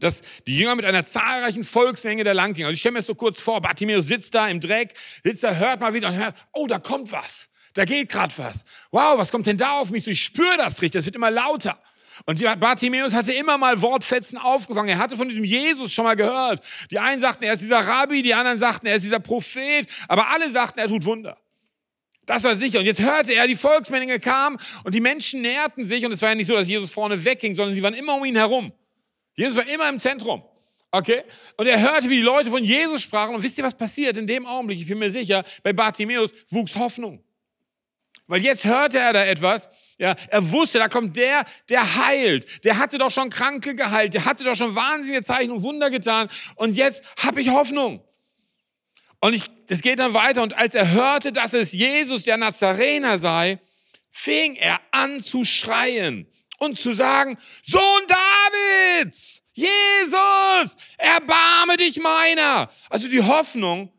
dass 0.00 0.22
die 0.46 0.56
Jünger 0.56 0.76
mit 0.76 0.84
einer 0.84 1.06
zahlreichen 1.06 1.64
Volksmenge 1.64 2.24
da 2.24 2.32
lang 2.32 2.54
gingen. 2.54 2.66
Also 2.66 2.74
ich 2.74 2.80
stelle 2.80 2.94
mir 2.94 2.98
das 2.98 3.06
so 3.06 3.14
kurz 3.14 3.40
vor, 3.40 3.60
Bartimäus 3.60 4.06
sitzt 4.06 4.34
da 4.34 4.48
im 4.48 4.60
Dreck, 4.60 4.94
sitzt 5.24 5.44
da, 5.44 5.54
hört 5.54 5.80
mal 5.80 5.94
wieder 5.94 6.08
und 6.08 6.16
hört, 6.16 6.34
oh, 6.52 6.66
da 6.66 6.78
kommt 6.78 7.12
was. 7.12 7.48
Da 7.74 7.84
geht 7.84 8.08
gerade 8.08 8.32
was. 8.38 8.64
Wow, 8.90 9.18
was 9.18 9.30
kommt 9.30 9.46
denn 9.46 9.58
da 9.58 9.72
auf 9.72 9.90
mich? 9.90 10.04
So, 10.04 10.10
ich 10.10 10.22
spüre 10.22 10.56
das 10.56 10.80
richtig, 10.80 11.00
das 11.00 11.04
wird 11.06 11.16
immer 11.16 11.30
lauter. 11.30 11.78
Und 12.24 12.42
Bartimäus 12.60 13.12
hatte 13.12 13.32
immer 13.34 13.58
mal 13.58 13.82
Wortfetzen 13.82 14.38
aufgefangen. 14.38 14.88
Er 14.88 14.98
hatte 14.98 15.18
von 15.18 15.28
diesem 15.28 15.44
Jesus 15.44 15.92
schon 15.92 16.04
mal 16.04 16.16
gehört. 16.16 16.64
Die 16.90 16.98
einen 16.98 17.20
sagten, 17.20 17.44
er 17.44 17.52
ist 17.52 17.60
dieser 17.60 17.80
Rabbi, 17.80 18.22
die 18.22 18.32
anderen 18.32 18.58
sagten, 18.58 18.86
er 18.86 18.96
ist 18.96 19.02
dieser 19.02 19.20
Prophet, 19.20 19.86
aber 20.08 20.30
alle 20.30 20.50
sagten, 20.50 20.78
er 20.78 20.88
tut 20.88 21.04
Wunder. 21.04 21.36
Das 22.24 22.42
war 22.44 22.56
sicher. 22.56 22.80
Und 22.80 22.86
jetzt 22.86 23.00
hörte 23.00 23.34
er, 23.34 23.46
die 23.46 23.54
Volksmenge 23.54 24.18
kam 24.18 24.58
und 24.84 24.94
die 24.94 25.00
Menschen 25.00 25.42
näherten 25.42 25.84
sich. 25.84 26.04
Und 26.04 26.12
es 26.12 26.22
war 26.22 26.30
ja 26.30 26.34
nicht 26.34 26.48
so, 26.48 26.54
dass 26.54 26.66
Jesus 26.66 26.90
vorne 26.90 27.22
wegging, 27.24 27.54
sondern 27.54 27.74
sie 27.74 27.82
waren 27.82 27.94
immer 27.94 28.16
um 28.16 28.24
ihn 28.24 28.36
herum. 28.36 28.72
Jesus 29.36 29.56
war 29.56 29.68
immer 29.68 29.88
im 29.88 29.98
Zentrum. 29.98 30.42
Okay? 30.90 31.22
Und 31.56 31.66
er 31.66 31.80
hörte, 31.80 32.08
wie 32.08 32.16
die 32.16 32.22
Leute 32.22 32.50
von 32.50 32.64
Jesus 32.64 33.02
sprachen. 33.02 33.34
Und 33.34 33.42
wisst 33.42 33.58
ihr, 33.58 33.64
was 33.64 33.74
passiert 33.74 34.16
in 34.16 34.26
dem 34.26 34.46
Augenblick? 34.46 34.80
Ich 34.80 34.86
bin 34.86 34.98
mir 34.98 35.10
sicher, 35.10 35.44
bei 35.62 35.72
Bartimäus 35.72 36.32
wuchs 36.48 36.74
Hoffnung. 36.76 37.22
Weil 38.26 38.42
jetzt 38.42 38.64
hörte 38.64 38.98
er 38.98 39.12
da 39.12 39.24
etwas. 39.24 39.68
Ja, 39.98 40.16
er 40.28 40.50
wusste, 40.50 40.78
da 40.78 40.88
kommt 40.88 41.16
der, 41.16 41.44
der 41.68 42.06
heilt. 42.06 42.64
Der 42.64 42.78
hatte 42.78 42.98
doch 42.98 43.10
schon 43.10 43.30
Kranke 43.30 43.74
geheilt. 43.74 44.14
Der 44.14 44.24
hatte 44.24 44.44
doch 44.44 44.56
schon 44.56 44.74
wahnsinnige 44.74 45.22
Zeichen 45.22 45.50
und 45.50 45.62
Wunder 45.62 45.90
getan. 45.90 46.28
Und 46.56 46.76
jetzt 46.76 47.04
habe 47.22 47.40
ich 47.40 47.50
Hoffnung. 47.50 48.02
Und 49.20 49.34
ich, 49.34 49.44
das 49.68 49.82
geht 49.82 49.98
dann 49.98 50.14
weiter. 50.14 50.42
Und 50.42 50.56
als 50.56 50.74
er 50.74 50.92
hörte, 50.92 51.32
dass 51.32 51.52
es 51.52 51.72
Jesus 51.72 52.24
der 52.24 52.36
Nazarener 52.36 53.18
sei, 53.18 53.58
fing 54.10 54.54
er 54.56 54.80
an 54.92 55.20
zu 55.20 55.44
schreien 55.44 56.26
und 56.58 56.78
zu 56.78 56.92
sagen, 56.92 57.38
Sohn 57.62 58.02
Davids, 58.06 59.42
Jesus, 59.52 60.76
erbarme 60.98 61.76
dich 61.76 61.98
meiner. 61.98 62.70
Also 62.90 63.08
die 63.08 63.22
Hoffnung, 63.22 63.92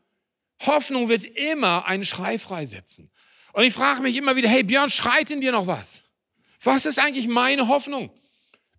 Hoffnung 0.65 1.09
wird 1.09 1.23
immer 1.23 1.85
einen 1.85 2.05
Schrei 2.05 2.39
freisetzen. 2.39 3.11
Und 3.53 3.63
ich 3.63 3.73
frage 3.73 4.01
mich 4.01 4.15
immer 4.15 4.35
wieder, 4.35 4.49
hey 4.49 4.63
Björn, 4.63 4.89
schreit 4.89 5.31
in 5.31 5.41
dir 5.41 5.51
noch 5.51 5.67
was? 5.67 6.01
Was 6.61 6.85
ist 6.85 6.99
eigentlich 6.99 7.27
meine 7.27 7.67
Hoffnung? 7.67 8.11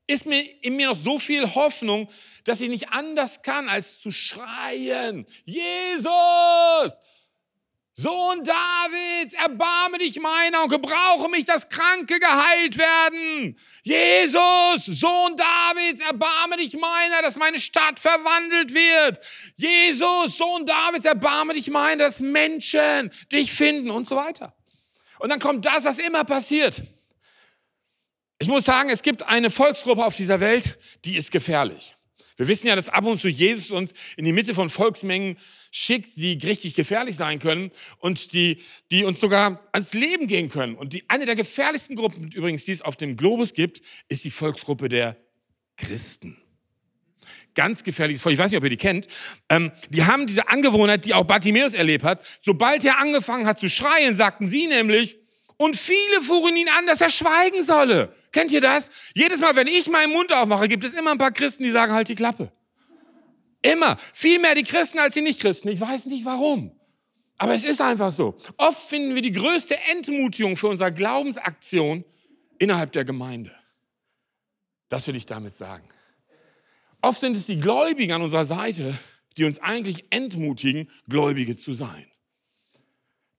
Ist 0.06 0.26
mir 0.26 0.40
in 0.62 0.76
mir 0.76 0.88
noch 0.88 0.96
so 0.96 1.18
viel 1.18 1.54
Hoffnung, 1.54 2.08
dass 2.44 2.60
ich 2.60 2.68
nicht 2.68 2.90
anders 2.90 3.42
kann, 3.42 3.68
als 3.68 4.00
zu 4.00 4.10
schreien, 4.10 5.26
Jesus, 5.44 6.92
Sohn 8.00 8.44
Davids, 8.44 9.34
erbarme 9.34 9.98
dich 9.98 10.20
meiner 10.20 10.62
und 10.62 10.68
gebrauche 10.68 11.28
mich, 11.28 11.46
dass 11.46 11.68
Kranke 11.68 12.20
geheilt 12.20 12.78
werden. 12.78 13.58
Jesus, 13.82 15.00
Sohn 15.00 15.34
Davids, 15.34 16.00
erbarme 16.02 16.58
dich 16.58 16.74
meiner, 16.74 17.22
dass 17.22 17.36
meine 17.36 17.58
Stadt 17.58 17.98
verwandelt 17.98 18.72
wird. 18.72 19.18
Jesus, 19.56 20.36
Sohn 20.36 20.64
Davids, 20.64 21.06
erbarme 21.06 21.54
dich 21.54 21.70
meiner, 21.70 22.04
dass 22.04 22.20
Menschen 22.20 23.10
dich 23.32 23.50
finden 23.50 23.90
und 23.90 24.08
so 24.08 24.14
weiter. 24.14 24.54
Und 25.18 25.30
dann 25.30 25.40
kommt 25.40 25.64
das, 25.64 25.84
was 25.84 25.98
immer 25.98 26.22
passiert. 26.22 26.80
Ich 28.38 28.46
muss 28.46 28.64
sagen, 28.64 28.90
es 28.90 29.02
gibt 29.02 29.24
eine 29.24 29.50
Volksgruppe 29.50 30.04
auf 30.04 30.14
dieser 30.14 30.38
Welt, 30.38 30.78
die 31.04 31.16
ist 31.16 31.32
gefährlich. 31.32 31.96
Wir 32.36 32.46
wissen 32.46 32.68
ja, 32.68 32.76
dass 32.76 32.88
ab 32.88 33.04
und 33.04 33.18
zu 33.18 33.26
Jesus 33.26 33.72
uns 33.72 33.92
in 34.16 34.24
die 34.24 34.32
Mitte 34.32 34.54
von 34.54 34.70
Volksmengen 34.70 35.36
schickt, 35.70 36.16
die 36.16 36.38
richtig 36.44 36.74
gefährlich 36.74 37.16
sein 37.16 37.38
können 37.38 37.70
und 37.98 38.32
die, 38.32 38.62
die 38.90 39.04
uns 39.04 39.20
sogar 39.20 39.68
ans 39.72 39.94
Leben 39.94 40.26
gehen 40.26 40.48
können. 40.48 40.74
Und 40.74 40.92
die, 40.92 41.04
eine 41.08 41.26
der 41.26 41.36
gefährlichsten 41.36 41.96
Gruppen 41.96 42.30
übrigens, 42.32 42.64
die 42.64 42.72
es 42.72 42.82
auf 42.82 42.96
dem 42.96 43.16
Globus 43.16 43.54
gibt, 43.54 43.82
ist 44.08 44.24
die 44.24 44.30
Volksgruppe 44.30 44.88
der 44.88 45.16
Christen. 45.76 46.36
Ganz 47.54 47.82
gefährliches 47.82 48.22
Volk. 48.22 48.34
Ich 48.34 48.38
weiß 48.38 48.50
nicht, 48.50 48.58
ob 48.58 48.64
ihr 48.64 48.70
die 48.70 48.76
kennt. 48.76 49.08
Ähm, 49.48 49.72
die 49.90 50.04
haben 50.04 50.26
diese 50.26 50.48
Angewohnheit, 50.48 51.04
die 51.04 51.14
auch 51.14 51.24
Bartimäus 51.24 51.74
erlebt 51.74 52.04
hat. 52.04 52.24
Sobald 52.40 52.84
er 52.84 52.98
angefangen 53.00 53.46
hat 53.46 53.58
zu 53.58 53.68
schreien, 53.68 54.14
sagten 54.14 54.48
sie 54.48 54.66
nämlich, 54.66 55.18
und 55.56 55.76
viele 55.76 56.22
fuhren 56.22 56.56
ihn 56.56 56.68
an, 56.78 56.86
dass 56.86 57.00
er 57.00 57.10
schweigen 57.10 57.64
solle. 57.64 58.14
Kennt 58.30 58.52
ihr 58.52 58.60
das? 58.60 58.90
Jedes 59.14 59.40
Mal, 59.40 59.56
wenn 59.56 59.66
ich 59.66 59.88
meinen 59.88 60.12
Mund 60.12 60.32
aufmache, 60.32 60.68
gibt 60.68 60.84
es 60.84 60.94
immer 60.94 61.10
ein 61.10 61.18
paar 61.18 61.32
Christen, 61.32 61.64
die 61.64 61.70
sagen, 61.70 61.92
halt 61.92 62.08
die 62.08 62.14
Klappe. 62.14 62.52
Immer. 63.62 63.96
Viel 64.14 64.38
mehr 64.38 64.54
die 64.54 64.62
Christen 64.62 64.98
als 64.98 65.14
die 65.14 65.22
Nicht-Christen. 65.22 65.68
Ich 65.68 65.80
weiß 65.80 66.06
nicht 66.06 66.24
warum. 66.24 66.72
Aber 67.38 67.54
es 67.54 67.64
ist 67.64 67.80
einfach 67.80 68.12
so. 68.12 68.36
Oft 68.56 68.88
finden 68.88 69.14
wir 69.14 69.22
die 69.22 69.32
größte 69.32 69.78
Entmutigung 69.92 70.56
für 70.56 70.68
unsere 70.68 70.92
Glaubensaktion 70.92 72.04
innerhalb 72.58 72.92
der 72.92 73.04
Gemeinde. 73.04 73.56
Das 74.88 75.06
will 75.06 75.16
ich 75.16 75.26
damit 75.26 75.54
sagen. 75.54 75.88
Oft 77.00 77.20
sind 77.20 77.36
es 77.36 77.46
die 77.46 77.60
Gläubigen 77.60 78.12
an 78.12 78.22
unserer 78.22 78.44
Seite, 78.44 78.98
die 79.36 79.44
uns 79.44 79.60
eigentlich 79.60 80.06
entmutigen, 80.10 80.90
Gläubige 81.08 81.56
zu 81.56 81.72
sein. 81.72 82.06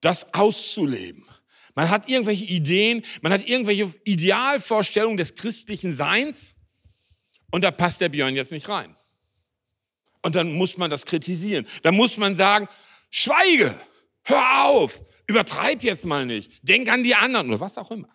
Das 0.00 0.32
auszuleben. 0.32 1.26
Man 1.74 1.90
hat 1.90 2.08
irgendwelche 2.08 2.46
Ideen, 2.46 3.04
man 3.20 3.32
hat 3.32 3.46
irgendwelche 3.46 3.92
Idealvorstellungen 4.04 5.18
des 5.18 5.34
christlichen 5.34 5.92
Seins 5.92 6.56
und 7.50 7.62
da 7.62 7.70
passt 7.70 8.00
der 8.00 8.08
Björn 8.08 8.34
jetzt 8.34 8.52
nicht 8.52 8.68
rein. 8.68 8.96
Und 10.22 10.34
dann 10.34 10.52
muss 10.52 10.76
man 10.76 10.90
das 10.90 11.06
kritisieren. 11.06 11.66
Dann 11.82 11.94
muss 11.94 12.16
man 12.16 12.36
sagen, 12.36 12.68
schweige, 13.10 13.78
hör 14.24 14.64
auf, 14.64 15.02
übertreib 15.26 15.82
jetzt 15.82 16.04
mal 16.04 16.26
nicht, 16.26 16.52
denk 16.62 16.90
an 16.90 17.02
die 17.02 17.14
anderen 17.14 17.48
oder 17.48 17.60
was 17.60 17.78
auch 17.78 17.90
immer. 17.90 18.08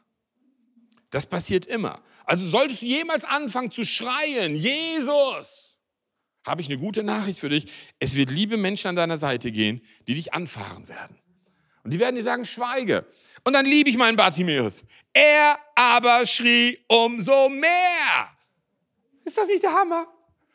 Das 1.09 1.25
passiert 1.25 1.65
immer. 1.65 2.01
Also 2.25 2.47
solltest 2.47 2.81
du 2.81 2.87
jemals 2.87 3.23
anfangen 3.23 3.71
zu 3.71 3.85
schreien, 3.85 4.55
Jesus, 4.55 5.77
habe 6.45 6.61
ich 6.61 6.67
eine 6.67 6.77
gute 6.77 7.03
Nachricht 7.03 7.39
für 7.39 7.49
dich. 7.49 7.71
Es 7.99 8.15
wird 8.15 8.29
liebe 8.29 8.57
Menschen 8.57 8.89
an 8.89 8.95
deiner 8.95 9.17
Seite 9.17 9.51
gehen, 9.51 9.81
die 10.07 10.15
dich 10.15 10.33
anfahren 10.33 10.87
werden. 10.87 11.17
Und 11.83 11.91
die 11.91 11.99
werden 11.99 12.15
dir 12.15 12.23
sagen, 12.23 12.45
schweige. 12.45 13.05
Und 13.43 13.53
dann 13.53 13.65
liebe 13.65 13.89
ich 13.89 13.97
meinen 13.97 14.17
Bartimäus. 14.17 14.83
Er 15.13 15.57
aber 15.75 16.25
schrie 16.25 16.79
umso 16.87 17.49
mehr. 17.49 18.29
Ist 19.23 19.37
das 19.37 19.47
nicht 19.47 19.63
der 19.63 19.71
Hammer? 19.71 20.07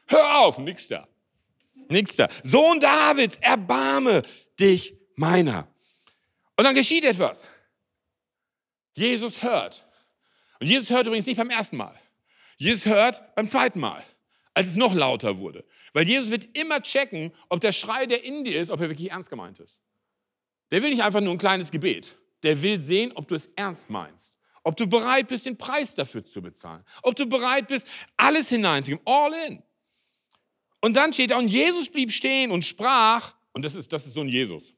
Hör 0.08 0.40
auf, 0.40 0.58
nix 0.58 0.88
da. 0.88 1.06
Da. 2.16 2.28
Sohn 2.44 2.80
Davids, 2.80 3.36
erbarme 3.40 4.22
dich 4.58 4.94
meiner. 5.16 5.66
Und 6.56 6.64
dann 6.64 6.74
geschieht 6.74 7.04
etwas. 7.04 7.48
Jesus 8.92 9.42
hört. 9.42 9.86
Und 10.60 10.66
Jesus 10.66 10.90
hört 10.90 11.06
übrigens 11.06 11.26
nicht 11.26 11.36
beim 11.36 11.50
ersten 11.50 11.76
Mal. 11.76 11.98
Jesus 12.56 12.86
hört 12.86 13.34
beim 13.34 13.48
zweiten 13.48 13.80
Mal, 13.80 14.04
als 14.54 14.68
es 14.68 14.76
noch 14.76 14.94
lauter 14.94 15.38
wurde. 15.38 15.64
Weil 15.92 16.06
Jesus 16.06 16.30
wird 16.30 16.56
immer 16.56 16.82
checken, 16.82 17.32
ob 17.48 17.60
der 17.60 17.72
Schrei, 17.72 18.06
der 18.06 18.22
in 18.24 18.44
dir 18.44 18.60
ist, 18.60 18.70
ob 18.70 18.80
er 18.80 18.90
wirklich 18.90 19.10
ernst 19.10 19.30
gemeint 19.30 19.58
ist. 19.58 19.82
Der 20.70 20.82
will 20.82 20.90
nicht 20.90 21.02
einfach 21.02 21.20
nur 21.20 21.32
ein 21.32 21.38
kleines 21.38 21.70
Gebet. 21.70 22.14
Der 22.42 22.62
will 22.62 22.80
sehen, 22.80 23.12
ob 23.14 23.28
du 23.28 23.34
es 23.34 23.46
ernst 23.56 23.90
meinst. 23.90 24.36
Ob 24.62 24.76
du 24.76 24.86
bereit 24.86 25.28
bist, 25.28 25.46
den 25.46 25.56
Preis 25.56 25.94
dafür 25.94 26.24
zu 26.24 26.42
bezahlen. 26.42 26.84
Ob 27.02 27.16
du 27.16 27.26
bereit 27.26 27.66
bist, 27.68 27.86
alles 28.16 28.50
hineinzugeben. 28.50 29.02
All 29.06 29.32
in. 29.48 29.62
Und 30.80 30.96
dann 30.96 31.12
steht 31.12 31.30
da, 31.30 31.38
und 31.38 31.48
Jesus 31.48 31.90
blieb 31.90 32.12
stehen 32.12 32.50
und 32.50 32.64
sprach, 32.64 33.34
und 33.52 33.64
das 33.64 33.74
ist, 33.74 33.92
das 33.92 34.06
ist 34.06 34.14
so 34.14 34.20
ein 34.20 34.28
Jesus. 34.28 34.72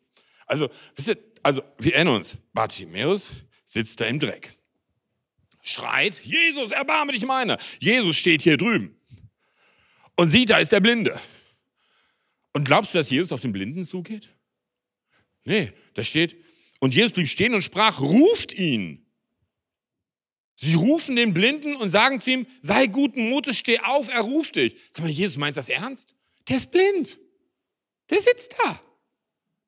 Also, 0.46 0.68
wisst 0.96 1.08
ihr, 1.08 1.18
also, 1.42 1.62
wir 1.78 1.94
erinnern 1.94 2.16
uns, 2.16 2.36
Bartimäus 2.52 3.32
sitzt 3.64 4.00
da 4.00 4.06
im 4.06 4.18
Dreck. 4.18 4.56
Schreit, 5.62 6.20
Jesus, 6.24 6.72
erbarme 6.72 7.12
dich 7.12 7.24
meiner. 7.24 7.58
Jesus 7.80 8.16
steht 8.16 8.42
hier 8.42 8.56
drüben. 8.56 8.96
Und 10.16 10.30
sieht, 10.30 10.50
da 10.50 10.58
ist 10.58 10.72
der 10.72 10.80
Blinde. 10.80 11.20
Und 12.52 12.64
glaubst 12.64 12.92
du, 12.92 12.98
dass 12.98 13.10
Jesus 13.10 13.32
auf 13.32 13.40
den 13.40 13.52
Blinden 13.52 13.84
zugeht? 13.84 14.34
Nee, 15.44 15.72
da 15.94 16.02
steht, 16.02 16.36
und 16.80 16.94
Jesus 16.94 17.12
blieb 17.12 17.28
stehen 17.28 17.54
und 17.54 17.62
sprach, 17.62 18.00
ruft 18.00 18.52
ihn. 18.52 19.06
Sie 20.64 20.74
rufen 20.74 21.16
den 21.16 21.34
Blinden 21.34 21.74
und 21.74 21.90
sagen 21.90 22.20
zu 22.20 22.30
ihm, 22.30 22.46
sei 22.60 22.86
guten 22.86 23.30
Mutes, 23.30 23.58
steh 23.58 23.80
auf, 23.80 24.08
er 24.08 24.20
ruft 24.20 24.54
dich. 24.54 24.76
Sag 24.92 25.02
mal, 25.02 25.10
Jesus, 25.10 25.36
meinst 25.36 25.56
du 25.56 25.58
das 25.58 25.68
ernst? 25.68 26.14
Der 26.48 26.56
ist 26.58 26.70
blind. 26.70 27.18
Der 28.08 28.20
sitzt 28.20 28.54
da. 28.62 28.80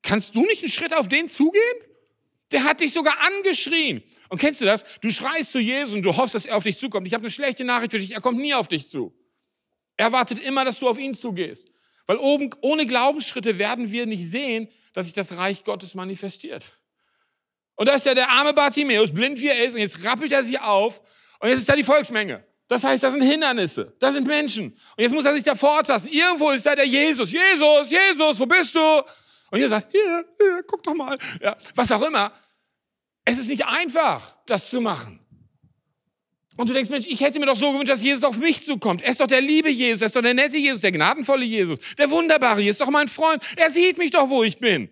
Kannst 0.03 0.35
du 0.35 0.45
nicht 0.45 0.63
einen 0.63 0.71
Schritt 0.71 0.93
auf 0.93 1.09
den 1.09 1.27
zugehen? 1.27 1.61
Der 2.51 2.63
hat 2.63 2.79
dich 2.79 2.93
sogar 2.93 3.13
angeschrien. 3.27 4.03
Und 4.29 4.39
kennst 4.39 4.61
du 4.61 4.65
das? 4.65 4.85
Du 5.01 5.09
schreist 5.09 5.51
zu 5.51 5.59
Jesus 5.59 5.93
und 5.93 6.03
du 6.03 6.15
hoffst, 6.15 6.33
dass 6.33 6.45
er 6.45 6.55
auf 6.55 6.63
dich 6.63 6.77
zukommt. 6.77 7.05
Ich 7.07 7.13
habe 7.13 7.23
eine 7.23 7.31
schlechte 7.31 7.65
Nachricht 7.65 7.91
für 7.91 7.99
dich, 7.99 8.11
er 8.11 8.21
kommt 8.21 8.39
nie 8.39 8.53
auf 8.53 8.69
dich 8.69 8.87
zu. 8.87 9.13
Er 9.97 10.13
wartet 10.13 10.39
immer, 10.39 10.63
dass 10.63 10.79
du 10.79 10.87
auf 10.87 10.97
ihn 10.97 11.13
zugehst. 11.13 11.71
Weil 12.07 12.15
oben, 12.15 12.51
ohne 12.61 12.85
Glaubensschritte 12.85 13.59
werden 13.59 13.91
wir 13.91 14.05
nicht 14.05 14.23
sehen, 14.23 14.69
dass 14.93 15.07
sich 15.07 15.13
das 15.13 15.35
Reich 15.35 15.65
Gottes 15.65 15.93
manifestiert. 15.93 16.71
Und 17.75 17.87
da 17.87 17.95
ist 17.95 18.05
ja 18.05 18.13
der 18.13 18.29
arme 18.29 18.53
Bartimäus, 18.53 19.13
blind 19.13 19.39
wie 19.39 19.47
er 19.47 19.65
ist, 19.65 19.73
und 19.73 19.81
jetzt 19.81 20.03
rappelt 20.03 20.31
er 20.31 20.43
sich 20.43 20.59
auf 20.61 21.01
und 21.39 21.49
jetzt 21.49 21.59
ist 21.59 21.69
da 21.69 21.75
die 21.75 21.83
Volksmenge. 21.83 22.43
Das 22.67 22.83
heißt, 22.83 23.03
das 23.03 23.13
sind 23.13 23.21
Hindernisse, 23.21 23.93
das 23.99 24.15
sind 24.15 24.25
Menschen. 24.25 24.71
Und 24.71 25.03
jetzt 25.03 25.13
muss 25.13 25.25
er 25.25 25.33
sich 25.33 25.43
da 25.43 25.55
vortasten. 25.55 26.11
Irgendwo 26.11 26.49
ist 26.51 26.65
da 26.65 26.75
der 26.75 26.85
Jesus. 26.85 27.31
Jesus, 27.31 27.91
Jesus, 27.91 28.39
wo 28.39 28.45
bist 28.45 28.73
du? 28.73 29.03
Und 29.51 29.59
ihr 29.59 29.69
sagt, 29.69 29.91
hier, 29.91 30.25
hier, 30.37 30.63
guck 30.65 30.81
doch 30.81 30.95
mal. 30.95 31.17
Ja, 31.41 31.55
was 31.75 31.91
auch 31.91 32.01
immer. 32.01 32.31
Es 33.23 33.37
ist 33.37 33.49
nicht 33.49 33.65
einfach, 33.65 34.35
das 34.47 34.69
zu 34.69 34.81
machen. 34.81 35.19
Und 36.57 36.69
du 36.69 36.73
denkst, 36.73 36.89
Mensch, 36.89 37.05
ich 37.07 37.19
hätte 37.19 37.39
mir 37.39 37.45
doch 37.47 37.55
so 37.55 37.71
gewünscht, 37.71 37.91
dass 37.91 38.01
Jesus 38.01 38.23
auf 38.23 38.37
mich 38.37 38.63
zukommt. 38.63 39.01
Er 39.01 39.11
ist 39.11 39.19
doch 39.19 39.27
der 39.27 39.41
liebe 39.41 39.69
Jesus, 39.69 40.01
er 40.01 40.07
ist 40.07 40.15
doch 40.15 40.21
der 40.21 40.33
nette 40.33 40.57
Jesus, 40.57 40.81
der 40.81 40.93
gnadenvolle 40.93 41.43
Jesus, 41.43 41.79
der 41.97 42.09
wunderbare 42.09 42.61
Jesus, 42.61 42.79
ist 42.79 42.81
doch 42.81 42.91
mein 42.91 43.09
Freund. 43.09 43.43
Er 43.57 43.69
sieht 43.69 43.97
mich 43.97 44.11
doch, 44.11 44.29
wo 44.29 44.43
ich 44.43 44.57
bin. 44.57 44.89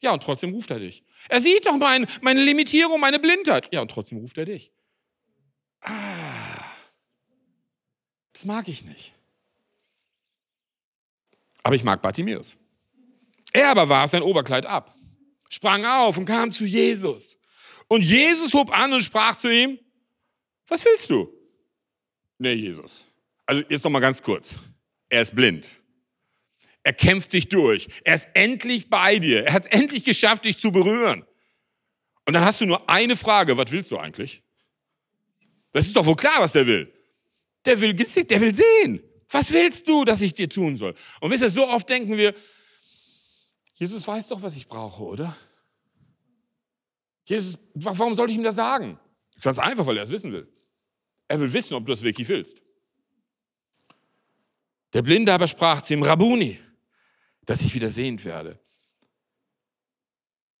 Ja, 0.00 0.12
und 0.12 0.22
trotzdem 0.22 0.52
ruft 0.52 0.70
er 0.70 0.78
dich. 0.78 1.04
Er 1.28 1.40
sieht 1.40 1.66
doch 1.66 1.76
mein, 1.76 2.06
meine 2.22 2.42
Limitierung, 2.42 3.00
meine 3.00 3.18
Blindheit. 3.18 3.68
Ja, 3.72 3.82
und 3.82 3.90
trotzdem 3.90 4.18
ruft 4.18 4.38
er 4.38 4.46
dich. 4.46 4.72
Ah, 5.82 6.64
das 8.32 8.44
mag 8.44 8.68
ich 8.68 8.84
nicht. 8.84 9.12
Aber 11.62 11.74
ich 11.74 11.84
mag 11.84 12.00
Bartimäus. 12.00 12.56
Er 13.52 13.70
aber 13.70 13.88
warf 13.88 14.10
sein 14.10 14.22
Oberkleid 14.22 14.64
ab, 14.64 14.94
sprang 15.48 15.84
auf 15.84 16.16
und 16.16 16.24
kam 16.24 16.52
zu 16.52 16.64
Jesus. 16.64 17.36
Und 17.88 18.02
Jesus 18.02 18.54
hob 18.54 18.70
an 18.76 18.92
und 18.92 19.02
sprach 19.02 19.36
zu 19.36 19.52
ihm, 19.52 19.78
was 20.68 20.84
willst 20.84 21.10
du? 21.10 21.28
Nee, 22.38 22.54
Jesus. 22.54 23.04
Also 23.44 23.62
jetzt 23.68 23.82
noch 23.82 23.90
mal 23.90 24.00
ganz 24.00 24.22
kurz. 24.22 24.54
Er 25.08 25.22
ist 25.22 25.34
blind. 25.34 25.68
Er 26.82 26.92
kämpft 26.92 27.30
sich 27.30 27.48
durch. 27.48 27.88
Er 28.04 28.14
ist 28.14 28.28
endlich 28.34 28.88
bei 28.88 29.18
dir. 29.18 29.44
Er 29.44 29.52
hat 29.52 29.66
es 29.66 29.70
endlich 29.70 30.04
geschafft, 30.04 30.44
dich 30.44 30.58
zu 30.58 30.72
berühren. 30.72 31.24
Und 32.26 32.34
dann 32.34 32.44
hast 32.44 32.60
du 32.60 32.66
nur 32.66 32.88
eine 32.88 33.16
Frage. 33.16 33.56
Was 33.56 33.70
willst 33.70 33.90
du 33.90 33.98
eigentlich? 33.98 34.42
Das 35.72 35.86
ist 35.86 35.96
doch 35.96 36.06
wohl 36.06 36.16
klar, 36.16 36.40
was 36.40 36.52
der 36.52 36.66
will. 36.66 36.92
Der 37.64 37.80
will, 37.80 37.94
der 37.94 38.40
will 38.40 38.54
sehen. 38.54 39.02
Was 39.28 39.52
willst 39.52 39.86
du, 39.88 40.04
dass 40.04 40.20
ich 40.20 40.34
dir 40.34 40.48
tun 40.48 40.76
soll? 40.76 40.94
Und 41.20 41.30
wisst 41.30 41.42
ihr, 41.42 41.50
so 41.50 41.68
oft 41.68 41.88
denken 41.88 42.16
wir, 42.16 42.34
Jesus 43.74 44.06
weiß 44.06 44.28
doch, 44.28 44.42
was 44.42 44.56
ich 44.56 44.66
brauche, 44.66 45.02
oder? 45.02 45.36
Jesus, 47.24 47.58
warum 47.74 48.14
sollte 48.14 48.32
ich 48.32 48.38
ihm 48.38 48.44
das 48.44 48.56
sagen? 48.56 48.98
Ganz 49.40 49.58
einfach, 49.58 49.86
weil 49.86 49.96
er 49.96 50.02
es 50.02 50.10
wissen 50.10 50.32
will. 50.32 50.52
Er 51.28 51.40
will 51.40 51.52
wissen, 51.52 51.74
ob 51.74 51.86
du 51.86 51.92
das 51.92 52.02
wirklich 52.02 52.28
willst. 52.28 52.60
Der 54.92 55.02
Blinde 55.02 55.32
aber 55.32 55.46
sprach 55.46 55.82
zu 55.82 55.94
ihm, 55.94 56.02
Rabuni, 56.02 56.58
dass 57.50 57.62
ich 57.62 57.74
wieder 57.74 57.90
sehend 57.90 58.24
werde. 58.24 58.60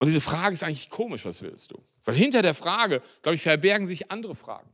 Und 0.00 0.08
diese 0.08 0.20
Frage 0.20 0.54
ist 0.54 0.64
eigentlich 0.64 0.90
komisch, 0.90 1.24
was 1.24 1.40
willst 1.40 1.70
du? 1.70 1.80
Weil 2.02 2.16
hinter 2.16 2.42
der 2.42 2.52
Frage, 2.52 3.00
glaube 3.22 3.36
ich, 3.36 3.42
verbergen 3.42 3.86
sich 3.86 4.10
andere 4.10 4.34
Fragen. 4.34 4.68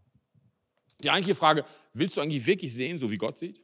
Die 1.01 1.11
eigentliche 1.11 1.35
Frage, 1.35 1.67
willst 1.93 2.17
du 2.17 2.23
eigentlich 2.23 2.47
wirklich 2.47 2.73
sehen, 2.73 2.99
so 2.99 3.11
wie 3.11 3.19
Gott 3.19 3.37
sieht? 3.37 3.63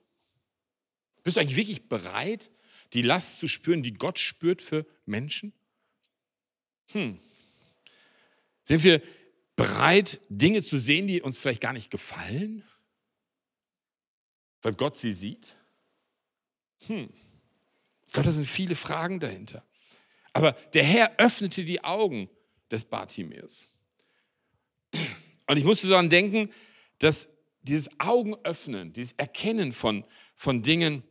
Bist 1.23 1.39
du 1.39 1.41
eigentlich 1.41 1.57
wirklich 1.57 1.89
bereit, 1.89 2.51
die 2.93 3.01
Last 3.01 3.39
zu 3.39 3.49
spüren, 3.49 3.83
die 3.83 3.95
Gott 3.95 4.19
spürt 4.19 4.61
für 4.61 4.85
Menschen? 5.07 5.55
Hm. 6.91 7.19
Sind 8.65 8.85
wir 8.85 9.01
bereit, 9.57 10.21
Dinge 10.29 10.63
zu 10.63 10.79
sehen, 10.79 11.07
die 11.07 11.23
uns 11.23 11.39
vielleicht 11.39 11.63
gar 11.63 11.73
nicht 11.73 11.91
gefallen, 11.91 12.65
weil 14.61 14.75
Gott 14.75 14.99
sie 14.99 15.15
sieht? 15.15 15.57
Hm. 16.87 17.09
Glaube, 18.12 18.26
da 18.26 18.33
sind 18.33 18.47
viele 18.47 18.75
Fragen 18.75 19.21
dahinter. 19.21 19.64
Aber 20.33 20.52
der 20.75 20.85
Herr 20.85 21.12
öffnete 21.19 21.64
die 21.64 21.83
Augen 21.85 22.28
des 22.71 22.85
Bartimäus. 22.85 23.69
Und 25.47 25.57
ich 25.57 25.64
musste 25.64 25.88
daran 25.88 26.11
denken, 26.11 26.50
dass 26.99 27.28
dieses 27.62 27.88
Augenöffnen, 27.99 28.92
dieses 28.92 29.12
Erkennen 29.12 29.73
von, 29.73 30.04
von 30.37 30.62
Dingen, 30.62 31.02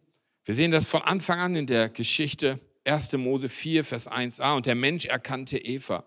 wir 0.45 0.55
sehen 0.55 0.71
das 0.71 0.85
von 0.85 1.01
Anfang 1.01 1.39
an 1.39 1.55
in 1.55 1.67
der 1.67 1.89
Geschichte 1.89 2.59
1. 2.85 3.13
Mose 3.13 3.47
4, 3.47 3.83
Vers 3.83 4.09
1a. 4.09 4.55
Und 4.55 4.65
der 4.65 4.75
Mensch 4.75 5.05
erkannte 5.05 5.57
Eva. 5.57 6.05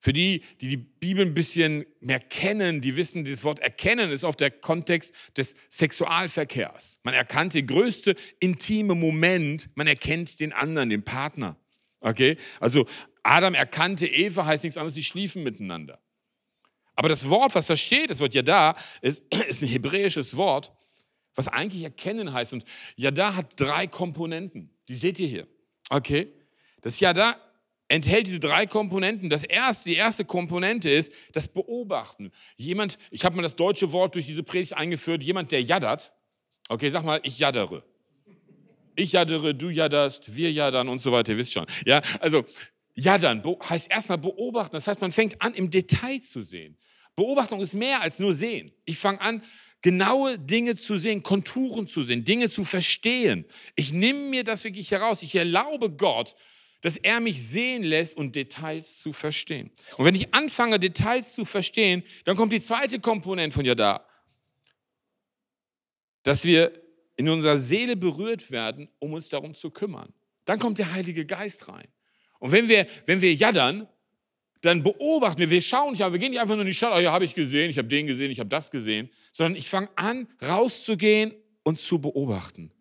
Für 0.00 0.12
die, 0.12 0.42
die 0.60 0.68
die 0.68 0.76
Bibel 0.76 1.26
ein 1.26 1.34
bisschen 1.34 1.84
mehr 2.00 2.20
kennen, 2.20 2.80
die 2.80 2.96
wissen, 2.96 3.24
dieses 3.24 3.42
Wort 3.42 3.58
erkennen 3.58 4.12
ist 4.12 4.22
auf 4.22 4.36
der 4.36 4.50
Kontext 4.50 5.12
des 5.36 5.54
Sexualverkehrs. 5.70 7.00
Man 7.02 7.14
erkannt 7.14 7.54
den 7.54 7.66
größte 7.66 8.14
intime 8.38 8.94
Moment, 8.94 9.70
man 9.74 9.88
erkennt 9.88 10.38
den 10.38 10.52
anderen, 10.52 10.90
den 10.90 11.02
Partner. 11.02 11.56
Okay? 12.00 12.36
Also 12.60 12.86
Adam 13.24 13.54
erkannte 13.54 14.06
Eva, 14.06 14.46
heißt 14.46 14.62
nichts 14.62 14.76
anderes, 14.76 14.94
sie 14.94 15.02
schliefen 15.02 15.42
miteinander. 15.42 16.00
Aber 16.94 17.08
das 17.08 17.28
Wort, 17.28 17.54
was 17.56 17.66
da 17.66 17.76
steht, 17.76 18.10
das 18.10 18.20
Wort 18.20 18.34
Yada, 18.34 18.76
ist, 19.02 19.22
ist 19.48 19.62
ein 19.62 19.68
hebräisches 19.68 20.36
Wort, 20.36 20.72
was 21.34 21.48
eigentlich 21.48 21.82
erkennen 21.82 22.32
heißt. 22.32 22.52
Und 22.52 22.64
Yada 22.94 23.34
hat 23.34 23.60
drei 23.60 23.88
Komponenten. 23.88 24.70
Die 24.88 24.94
seht 24.94 25.18
ihr 25.18 25.28
hier. 25.28 25.48
Okay? 25.90 26.32
Das 26.82 27.00
Yada 27.00 27.36
enthält 27.88 28.26
diese 28.26 28.40
drei 28.40 28.66
Komponenten. 28.66 29.30
Das 29.30 29.44
erste, 29.44 29.90
die 29.90 29.96
erste 29.96 30.24
Komponente 30.24 30.90
ist 30.90 31.10
das 31.32 31.48
Beobachten. 31.48 32.30
Jemand, 32.56 32.98
ich 33.10 33.24
habe 33.24 33.36
mal 33.36 33.42
das 33.42 33.56
deutsche 33.56 33.92
Wort 33.92 34.14
durch 34.14 34.26
diese 34.26 34.42
Predigt 34.42 34.74
eingeführt, 34.74 35.22
jemand, 35.22 35.50
der 35.52 35.62
jaddert. 35.62 36.12
Okay, 36.68 36.90
sag 36.90 37.04
mal, 37.04 37.20
ich 37.24 37.38
jaddere. 37.38 37.82
Ich 38.94 39.12
jaddere, 39.12 39.54
du 39.54 39.70
jadderst, 39.70 40.36
wir 40.36 40.52
jaddern 40.52 40.88
und 40.88 41.00
so 41.00 41.12
weiter, 41.12 41.32
ihr 41.32 41.38
wisst 41.38 41.52
schon. 41.52 41.66
Ja, 41.86 42.02
also 42.20 42.44
jaddern 42.94 43.42
heißt 43.68 43.90
erstmal 43.90 44.18
beobachten. 44.18 44.74
Das 44.74 44.86
heißt, 44.86 45.00
man 45.00 45.12
fängt 45.12 45.40
an, 45.40 45.54
im 45.54 45.70
Detail 45.70 46.20
zu 46.20 46.42
sehen. 46.42 46.76
Beobachtung 47.16 47.60
ist 47.60 47.74
mehr 47.74 48.02
als 48.02 48.18
nur 48.18 48.34
sehen. 48.34 48.70
Ich 48.84 48.98
fange 48.98 49.20
an, 49.20 49.42
genaue 49.82 50.38
Dinge 50.38 50.74
zu 50.74 50.96
sehen, 50.96 51.22
Konturen 51.22 51.86
zu 51.86 52.02
sehen, 52.02 52.24
Dinge 52.24 52.50
zu 52.50 52.64
verstehen. 52.64 53.44
Ich 53.76 53.92
nehme 53.92 54.20
mir 54.20 54.44
das 54.44 54.64
wirklich 54.64 54.90
heraus. 54.90 55.22
Ich 55.22 55.34
erlaube 55.34 55.90
Gott, 55.90 56.34
dass 56.80 56.96
er 56.96 57.20
mich 57.20 57.42
sehen 57.42 57.82
lässt 57.82 58.16
und 58.16 58.36
Details 58.36 58.98
zu 58.98 59.12
verstehen. 59.12 59.70
Und 59.96 60.04
wenn 60.04 60.14
ich 60.14 60.32
anfange, 60.34 60.78
Details 60.78 61.34
zu 61.34 61.44
verstehen, 61.44 62.04
dann 62.24 62.36
kommt 62.36 62.52
die 62.52 62.62
zweite 62.62 63.00
Komponente 63.00 63.54
von 63.54 63.64
ja 63.64 63.74
da, 63.74 64.06
dass 66.22 66.44
wir 66.44 66.72
in 67.16 67.28
unserer 67.28 67.56
Seele 67.56 67.96
berührt 67.96 68.50
werden, 68.50 68.88
um 69.00 69.12
uns 69.12 69.28
darum 69.28 69.54
zu 69.54 69.70
kümmern. 69.70 70.12
Dann 70.44 70.58
kommt 70.58 70.78
der 70.78 70.92
Heilige 70.92 71.26
Geist 71.26 71.68
rein. 71.68 71.88
Und 72.38 72.52
wenn 72.52 72.68
wir, 72.68 72.86
wenn 73.06 73.20
wir 73.20 73.34
jaddern, 73.34 73.88
dann 74.60 74.82
beobachten 74.82 75.40
wir, 75.40 75.50
wir 75.50 75.62
schauen 75.62 75.92
nicht, 75.92 76.00
wir 76.00 76.18
gehen 76.18 76.30
nicht 76.30 76.40
einfach 76.40 76.54
nur 76.54 76.62
in 76.62 76.68
die 76.68 76.74
Stadt, 76.74 76.92
oh 76.94 77.00
ja, 77.00 77.12
habe 77.12 77.24
ich 77.24 77.34
gesehen, 77.34 77.70
ich 77.70 77.78
habe 77.78 77.88
den 77.88 78.06
gesehen, 78.06 78.30
ich 78.30 78.40
habe 78.40 78.48
das 78.48 78.70
gesehen, 78.70 79.10
sondern 79.32 79.56
ich 79.56 79.68
fange 79.68 79.88
an, 79.96 80.28
rauszugehen 80.42 81.34
und 81.62 81.80
zu 81.80 82.00
beobachten. 82.00 82.72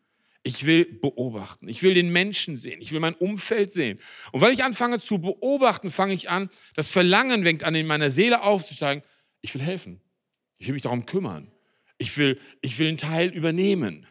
Ich 0.48 0.66
will 0.66 0.86
beobachten. 0.86 1.68
Ich 1.68 1.84
will 1.84 1.94
den 1.94 2.10
Menschen 2.10 2.56
sehen. 2.56 2.80
Ich 2.80 2.94
will 2.94 3.02
mein 3.02 3.16
Umfeld 3.16 3.70
sehen. 3.70 4.00
Und 4.32 4.40
weil 4.40 4.54
ich 4.54 4.64
anfange 4.64 4.98
zu 4.98 5.20
beobachten, 5.20 5.92
fange 5.92 6.14
ich 6.14 6.30
an, 6.30 6.50
das 6.74 6.88
Verlangen 6.88 7.44
fängt 7.44 7.66
an, 7.66 7.76
in 7.76 7.86
meiner 7.86 8.10
Seele 8.10 8.42
aufzusteigen. 8.44 9.04
Ich 9.42 9.54
will 9.54 9.62
helfen. 9.62 10.00
Ich 10.58 10.68
will 10.68 10.74
mich 10.74 10.84
darum 10.84 11.06
kümmern. 11.06 11.52
Ich 11.98 12.18
will, 12.18 12.40
ich 12.62 12.80
will 12.80 12.88
einen 12.88 12.98
Teil 12.98 13.28
übernehmen. 13.34 14.08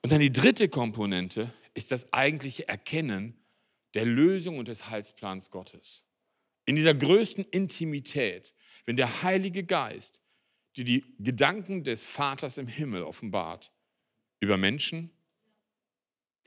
Und 0.00 0.10
dann 0.10 0.20
die 0.20 0.32
dritte 0.32 0.70
Komponente 0.70 1.52
ist 1.74 1.90
das 1.90 2.10
eigentliche 2.14 2.66
Erkennen 2.66 3.34
der 3.92 4.06
Lösung 4.06 4.56
und 4.56 4.68
des 4.68 4.88
Heilsplans 4.88 5.50
Gottes. 5.50 6.06
In 6.64 6.76
dieser 6.76 6.94
größten 6.94 7.44
Intimität, 7.50 8.54
wenn 8.86 8.96
der 8.96 9.22
Heilige 9.22 9.64
Geist 9.64 10.22
dir 10.78 10.84
die 10.84 11.04
Gedanken 11.18 11.84
des 11.84 12.04
Vaters 12.04 12.56
im 12.56 12.68
Himmel 12.68 13.02
offenbart, 13.02 13.70
über 14.44 14.56
Menschen, 14.56 15.10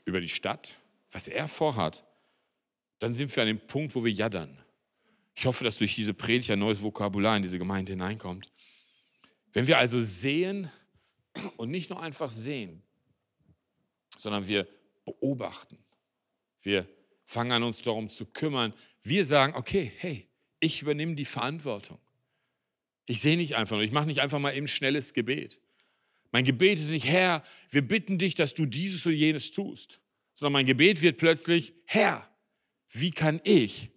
über 0.05 0.21
die 0.21 0.29
Stadt, 0.29 0.77
was 1.11 1.27
er 1.27 1.47
vorhat, 1.47 2.05
dann 2.99 3.13
sind 3.13 3.35
wir 3.35 3.43
an 3.43 3.47
dem 3.47 3.59
Punkt, 3.59 3.93
wo 3.95 4.03
wir 4.03 4.11
jaddern. 4.11 4.57
Ich 5.35 5.45
hoffe, 5.45 5.63
dass 5.63 5.77
durch 5.77 5.95
diese 5.95 6.13
Predigt 6.13 6.49
ein 6.49 6.59
neues 6.59 6.81
Vokabular 6.81 7.35
in 7.35 7.43
diese 7.43 7.59
Gemeinde 7.59 7.91
hineinkommt. 7.91 8.51
Wenn 9.53 9.67
wir 9.67 9.77
also 9.77 10.01
sehen 10.01 10.71
und 11.57 11.69
nicht 11.69 11.89
nur 11.89 12.01
einfach 12.01 12.31
sehen, 12.31 12.81
sondern 14.17 14.47
wir 14.47 14.67
beobachten, 15.05 15.77
wir 16.61 16.87
fangen 17.25 17.51
an, 17.51 17.63
uns 17.63 17.81
darum 17.81 18.09
zu 18.09 18.25
kümmern, 18.25 18.73
wir 19.03 19.25
sagen, 19.25 19.53
okay, 19.55 19.91
hey, 19.97 20.27
ich 20.59 20.81
übernehme 20.81 21.15
die 21.15 21.25
Verantwortung. 21.25 21.99
Ich 23.05 23.21
sehe 23.21 23.37
nicht 23.37 23.55
einfach 23.55 23.75
nur, 23.75 23.85
ich 23.85 23.91
mache 23.91 24.07
nicht 24.07 24.21
einfach 24.21 24.39
mal 24.39 24.55
eben 24.55 24.67
schnelles 24.67 25.13
Gebet. 25.13 25.61
Mein 26.31 26.45
Gebet 26.45 26.79
ist 26.79 26.89
nicht, 26.89 27.05
Herr, 27.05 27.43
wir 27.69 27.81
bitten 27.81 28.17
dich, 28.17 28.35
dass 28.35 28.53
du 28.53 28.65
dieses 28.65 29.05
oder 29.05 29.15
jenes 29.15 29.51
tust, 29.51 30.01
sondern 30.33 30.53
mein 30.53 30.65
Gebet 30.65 31.01
wird 31.01 31.17
plötzlich, 31.17 31.73
Herr, 31.85 32.29
wie 32.89 33.11
kann 33.11 33.41
ich 33.43 33.91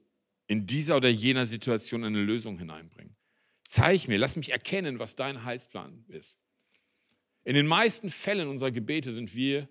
in 0.46 0.66
dieser 0.66 0.96
oder 0.96 1.08
jener 1.08 1.46
Situation 1.46 2.04
eine 2.04 2.22
Lösung 2.22 2.58
hineinbringen? 2.58 3.16
Zeig 3.66 4.08
mir, 4.08 4.18
lass 4.18 4.36
mich 4.36 4.50
erkennen, 4.50 4.98
was 4.98 5.14
dein 5.14 5.44
Heilsplan 5.44 6.04
ist. 6.08 6.38
In 7.44 7.54
den 7.54 7.66
meisten 7.66 8.10
Fällen 8.10 8.48
unserer 8.48 8.70
Gebete 8.70 9.12
sind 9.12 9.34
wir 9.34 9.68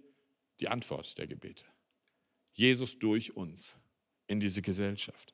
die 0.59 0.67
Antwort 0.67 1.17
der 1.17 1.27
Gebete. 1.27 1.65
Jesus 2.53 2.99
durch 2.99 3.35
uns 3.35 3.73
in 4.27 4.39
diese 4.39 4.61
Gesellschaft. 4.61 5.33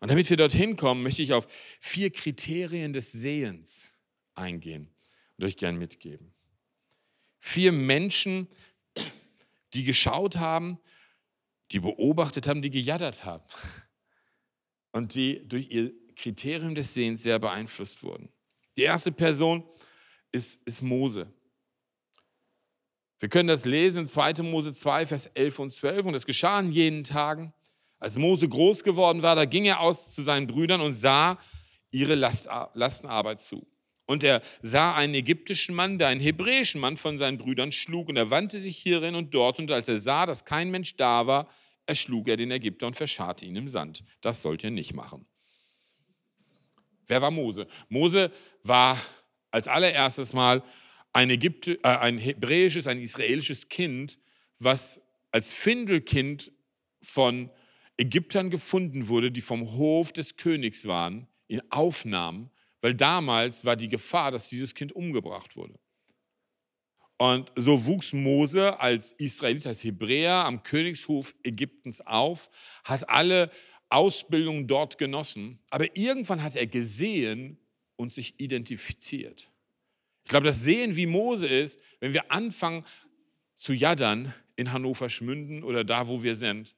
Und 0.00 0.10
damit 0.10 0.30
wir 0.30 0.36
dorthin 0.36 0.76
kommen, 0.76 1.02
möchte 1.02 1.22
ich 1.22 1.32
auf 1.32 1.46
vier 1.80 2.10
Kriterien 2.10 2.92
des 2.92 3.12
Sehens 3.12 3.92
eingehen 4.34 4.90
euch 5.44 5.56
gern 5.56 5.76
mitgeben. 5.76 6.32
Vier 7.38 7.72
Menschen, 7.72 8.48
die 9.74 9.84
geschaut 9.84 10.36
haben, 10.36 10.78
die 11.72 11.80
beobachtet 11.80 12.46
haben, 12.46 12.62
die 12.62 12.70
gejaddert 12.70 13.24
haben 13.24 13.44
und 14.92 15.14
die 15.14 15.46
durch 15.46 15.70
ihr 15.70 15.92
Kriterium 16.16 16.74
des 16.74 16.92
Sehens 16.94 17.22
sehr 17.22 17.38
beeinflusst 17.38 18.02
wurden. 18.02 18.28
Die 18.76 18.82
erste 18.82 19.12
Person 19.12 19.64
ist, 20.32 20.60
ist 20.64 20.82
Mose. 20.82 21.32
Wir 23.18 23.28
können 23.28 23.48
das 23.48 23.64
lesen 23.64 24.00
in 24.00 24.06
2. 24.06 24.42
Mose 24.42 24.72
2, 24.72 25.06
Vers 25.06 25.26
11 25.26 25.58
und 25.58 25.70
12. 25.70 26.06
Und 26.06 26.14
es 26.14 26.24
geschah 26.24 26.58
in 26.60 26.72
jenen 26.72 27.04
Tagen, 27.04 27.52
als 27.98 28.16
Mose 28.16 28.48
groß 28.48 28.82
geworden 28.82 29.22
war, 29.22 29.36
da 29.36 29.44
ging 29.44 29.66
er 29.66 29.80
aus 29.80 30.14
zu 30.14 30.22
seinen 30.22 30.46
Brüdern 30.46 30.80
und 30.80 30.94
sah 30.94 31.38
ihre 31.90 32.14
Lastenarbeit 32.14 33.42
zu. 33.42 33.69
Und 34.10 34.24
er 34.24 34.42
sah 34.60 34.96
einen 34.96 35.14
ägyptischen 35.14 35.72
Mann, 35.72 36.00
der 36.00 36.08
einen 36.08 36.20
hebräischen 36.20 36.80
Mann 36.80 36.96
von 36.96 37.16
seinen 37.16 37.38
Brüdern 37.38 37.70
schlug. 37.70 38.08
Und 38.08 38.16
er 38.16 38.28
wandte 38.28 38.60
sich 38.60 38.76
hierin 38.76 39.14
und 39.14 39.32
dort. 39.32 39.60
Und 39.60 39.70
als 39.70 39.86
er 39.86 40.00
sah, 40.00 40.26
dass 40.26 40.44
kein 40.44 40.72
Mensch 40.72 40.96
da 40.96 41.28
war, 41.28 41.48
erschlug 41.86 42.26
er 42.26 42.36
den 42.36 42.50
Ägypter 42.50 42.88
und 42.88 42.96
verscharrte 42.96 43.44
ihn 43.44 43.54
im 43.54 43.68
Sand. 43.68 44.02
Das 44.20 44.42
sollt 44.42 44.64
ihr 44.64 44.72
nicht 44.72 44.94
machen. 44.94 45.26
Wer 47.06 47.22
war 47.22 47.30
Mose? 47.30 47.68
Mose 47.88 48.32
war 48.64 49.00
als 49.52 49.68
allererstes 49.68 50.32
Mal 50.32 50.64
ein, 51.12 51.30
Ägypte, 51.30 51.78
äh, 51.84 51.96
ein 51.98 52.18
hebräisches, 52.18 52.88
ein 52.88 52.98
israelisches 52.98 53.68
Kind, 53.68 54.18
was 54.58 55.00
als 55.30 55.52
Findelkind 55.52 56.50
von 57.00 57.48
Ägyptern 57.96 58.50
gefunden 58.50 59.06
wurde, 59.06 59.30
die 59.30 59.40
vom 59.40 59.70
Hof 59.70 60.12
des 60.12 60.36
Königs 60.36 60.88
waren, 60.88 61.28
ihn 61.46 61.62
aufnahmen 61.70 62.50
weil 62.80 62.94
damals 62.94 63.64
war 63.64 63.76
die 63.76 63.88
Gefahr, 63.88 64.30
dass 64.30 64.48
dieses 64.48 64.74
Kind 64.74 64.92
umgebracht 64.92 65.56
wurde. 65.56 65.78
Und 67.18 67.52
so 67.54 67.84
wuchs 67.84 68.14
Mose 68.14 68.80
als 68.80 69.12
Israelit, 69.12 69.66
als 69.66 69.84
Hebräer 69.84 70.44
am 70.46 70.62
Königshof 70.62 71.34
Ägyptens 71.42 72.00
auf, 72.00 72.48
hat 72.82 73.08
alle 73.10 73.50
Ausbildung 73.90 74.66
dort 74.66 74.96
genossen, 74.96 75.58
aber 75.68 75.96
irgendwann 75.96 76.42
hat 76.42 76.56
er 76.56 76.66
gesehen 76.66 77.58
und 77.96 78.14
sich 78.14 78.40
identifiziert. 78.40 79.50
Ich 80.24 80.30
glaube, 80.30 80.46
das 80.46 80.62
Sehen 80.62 80.96
wie 80.96 81.06
Mose 81.06 81.46
ist, 81.46 81.78
wenn 81.98 82.12
wir 82.12 82.30
anfangen 82.30 82.84
zu 83.56 83.74
jaddern 83.74 84.32
in 84.56 84.72
Hannover 84.72 85.08
Schmünden 85.08 85.62
oder 85.64 85.84
da, 85.84 86.08
wo 86.08 86.22
wir 86.22 86.36
sind. 86.36 86.74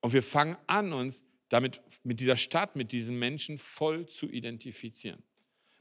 Und 0.00 0.12
wir 0.12 0.22
fangen 0.22 0.56
an, 0.66 0.92
uns 0.92 1.24
damit 1.48 1.80
mit 2.02 2.20
dieser 2.20 2.36
Stadt, 2.36 2.76
mit 2.76 2.92
diesen 2.92 3.18
Menschen 3.18 3.58
voll 3.58 4.06
zu 4.06 4.28
identifizieren. 4.28 5.22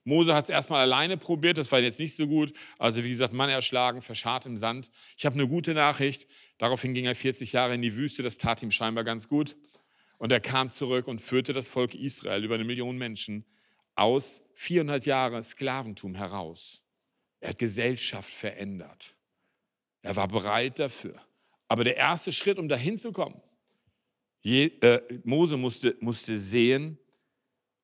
Mose 0.08 0.34
hat 0.34 0.46
es 0.46 0.50
erstmal 0.50 0.82
alleine 0.82 1.18
probiert, 1.18 1.58
das 1.58 1.70
war 1.70 1.80
jetzt 1.80 2.00
nicht 2.00 2.16
so 2.16 2.28
gut. 2.28 2.54
Also 2.80 3.04
wie 3.04 3.10
gesagt, 3.10 3.34
Mann 3.34 3.50
erschlagen, 3.50 4.02
verscharrt 4.02 4.46
im 4.46 4.56
Sand. 4.56 4.90
Ich 5.18 5.26
habe 5.26 5.34
eine 5.34 5.50
gute 5.50 5.74
Nachricht. 5.74 6.28
Daraufhin 6.58 6.94
ging 6.94 7.04
er 7.04 7.14
40 7.14 7.52
Jahre 7.52 7.76
in 7.76 7.82
die 7.82 7.94
Wüste, 7.96 8.24
das 8.24 8.38
tat 8.38 8.64
ihm 8.64 8.72
scheinbar 8.72 9.04
ganz 9.04 9.28
gut. 9.28 9.58
Und 10.18 10.32
er 10.32 10.40
kam 10.40 10.70
zurück 10.70 11.10
und 11.10 11.22
führte 11.22 11.52
das 11.52 11.68
Volk 11.68 11.94
Israel, 11.94 12.44
über 12.44 12.56
eine 12.56 12.64
Million 12.64 12.98
Menschen, 12.98 13.46
aus 13.96 14.44
400 14.56 15.06
Jahren 15.06 15.44
Sklaventum 15.44 16.16
heraus. 16.16 16.82
Er 17.42 17.50
hat 17.50 17.60
Gesellschaft 17.60 18.32
verändert. 18.32 19.14
Er 20.04 20.16
war 20.16 20.30
bereit 20.30 20.80
dafür. 20.80 21.22
Aber 21.68 21.84
der 21.84 21.98
erste 21.98 22.32
Schritt, 22.32 22.60
um 22.60 22.70
dahin 22.70 22.98
zu 22.98 23.12
kommen, 23.12 23.42
Je, 24.48 24.68
äh, 24.80 25.02
Mose 25.26 25.58
musste, 25.58 25.98
musste 26.00 26.40
sehen 26.40 26.98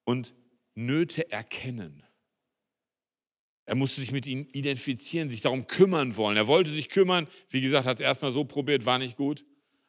und 0.06 0.34
Nöte 0.76 1.30
erkennen. 1.30 2.04
Er 3.66 3.76
musste 3.76 4.00
sich 4.00 4.14
mit 4.14 4.26
ihnen 4.26 4.48
identifizieren, 4.54 5.30
sich 5.30 5.42
darum 5.42 5.68
kümmern 5.68 6.16
wollen. 6.16 6.38
Er 6.38 6.48
wollte 6.48 6.72
sich 6.72 6.88
kümmern. 6.88 7.28
Wie 7.50 7.60
gesagt, 7.60 7.86
hat 7.86 7.98
es 7.98 8.02
erstmal 8.02 8.32
so 8.32 8.46
probiert, 8.46 8.86
war 8.86 8.98
nicht 8.98 9.18
gut. 9.18 9.44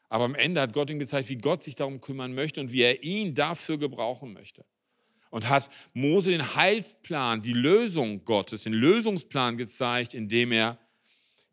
Aber 0.08 0.24
am 0.24 0.34
Ende 0.34 0.60
hat 0.60 0.72
Gott 0.72 0.90
ihm 0.90 0.98
gezeigt, 0.98 1.28
wie 1.28 1.38
Gott 1.38 1.62
sich 1.62 1.76
darum 1.76 2.00
kümmern 2.00 2.34
möchte 2.34 2.60
und 2.60 2.72
wie 2.72 2.82
er 2.82 3.04
ihn 3.04 3.36
dafür 3.36 3.78
gebrauchen 3.78 4.32
möchte. 4.32 4.66
Und 5.30 5.48
hat 5.48 5.70
Mose 5.92 6.32
den 6.32 6.56
Heilsplan, 6.56 7.42
die 7.42 7.52
Lösung 7.52 8.24
Gottes, 8.24 8.64
den 8.64 8.72
Lösungsplan 8.72 9.56
gezeigt, 9.58 10.12
indem 10.12 10.50
er 10.50 10.80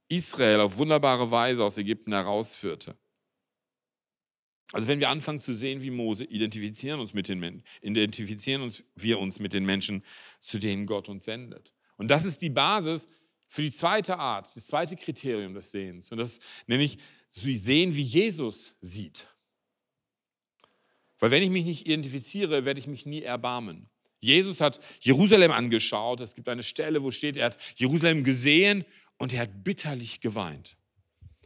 Israel 0.07 0.61
auf 0.61 0.77
wunderbare 0.77 1.29
Weise 1.29 1.63
aus 1.63 1.77
Ägypten 1.77 2.11
herausführte. 2.11 2.97
Also 4.71 4.87
wenn 4.87 4.99
wir 4.99 5.09
anfangen 5.09 5.39
zu 5.39 5.53
sehen 5.53 5.81
wie 5.81 5.89
Mose, 5.89 6.23
identifizieren, 6.23 6.99
uns 6.99 7.13
mit 7.13 7.27
den 7.27 7.39
Menschen, 7.39 7.63
identifizieren 7.81 8.61
uns, 8.61 8.83
wir 8.95 9.19
uns 9.19 9.39
mit 9.39 9.53
den 9.53 9.65
Menschen, 9.65 10.03
zu 10.39 10.59
denen 10.59 10.85
Gott 10.85 11.09
uns 11.09 11.25
sendet. 11.25 11.73
Und 11.97 12.07
das 12.07 12.25
ist 12.25 12.41
die 12.41 12.49
Basis 12.49 13.07
für 13.49 13.61
die 13.61 13.71
zweite 13.71 14.17
Art, 14.17 14.55
das 14.55 14.67
zweite 14.67 14.95
Kriterium 14.95 15.53
des 15.53 15.71
Sehens. 15.71 16.11
Und 16.11 16.17
das 16.17 16.33
ist 16.33 16.41
nämlich 16.67 16.97
zu 17.29 17.53
sehen, 17.55 17.95
wie 17.95 18.01
Jesus 18.01 18.73
sieht. 18.79 19.27
Weil 21.19 21.31
wenn 21.31 21.43
ich 21.43 21.49
mich 21.49 21.65
nicht 21.65 21.85
identifiziere, 21.85 22.65
werde 22.65 22.79
ich 22.79 22.87
mich 22.87 23.05
nie 23.05 23.21
erbarmen. 23.21 23.89
Jesus 24.21 24.61
hat 24.61 24.79
Jerusalem 25.01 25.51
angeschaut. 25.51 26.21
Es 26.21 26.33
gibt 26.33 26.47
eine 26.47 26.63
Stelle, 26.63 27.03
wo 27.03 27.11
steht, 27.11 27.37
er 27.37 27.47
hat 27.47 27.57
Jerusalem 27.75 28.23
gesehen 28.23 28.85
und 29.17 29.33
er 29.33 29.41
hat 29.41 29.63
bitterlich 29.63 30.21
geweint. 30.21 30.77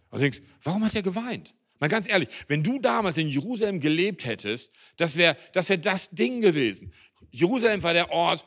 Und 0.10 0.20
du 0.20 0.30
denkst, 0.30 0.42
warum 0.62 0.86
hat 0.86 0.96
er 0.96 1.02
geweint? 1.02 1.56
Mal 1.80 1.88
ganz 1.88 2.08
ehrlich, 2.10 2.30
wenn 2.48 2.64
du 2.64 2.80
damals 2.80 3.18
in 3.18 3.28
Jerusalem 3.28 3.80
gelebt 3.80 4.26
hättest, 4.26 4.72
das 4.98 5.18
wäre 5.18 5.38
das, 5.54 5.70
wär 5.70 5.78
das 5.78 6.10
Ding 6.12 6.42
gewesen. 6.42 6.94
Jerusalem 7.32 7.84
war 7.84 7.94
der 7.94 8.12
Ort 8.12 8.46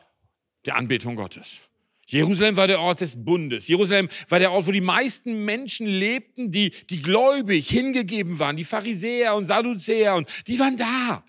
der 0.64 0.76
Anbetung 0.76 1.16
Gottes. 1.16 1.60
Jerusalem 2.06 2.56
war 2.56 2.66
der 2.66 2.80
Ort 2.80 3.02
des 3.02 3.22
Bundes. 3.22 3.68
Jerusalem 3.68 4.08
war 4.30 4.38
der 4.38 4.50
Ort, 4.52 4.66
wo 4.66 4.72
die 4.72 4.80
meisten 4.80 5.44
Menschen 5.44 5.86
lebten, 5.86 6.50
die, 6.50 6.70
die 6.88 7.02
gläubig 7.02 7.68
hingegeben 7.68 8.38
waren. 8.38 8.56
Die 8.56 8.64
Pharisäer 8.64 9.34
und 9.34 9.44
Sadduzäer 9.44 10.14
und 10.14 10.26
die 10.46 10.58
waren 10.58 10.78
da. 10.78 11.22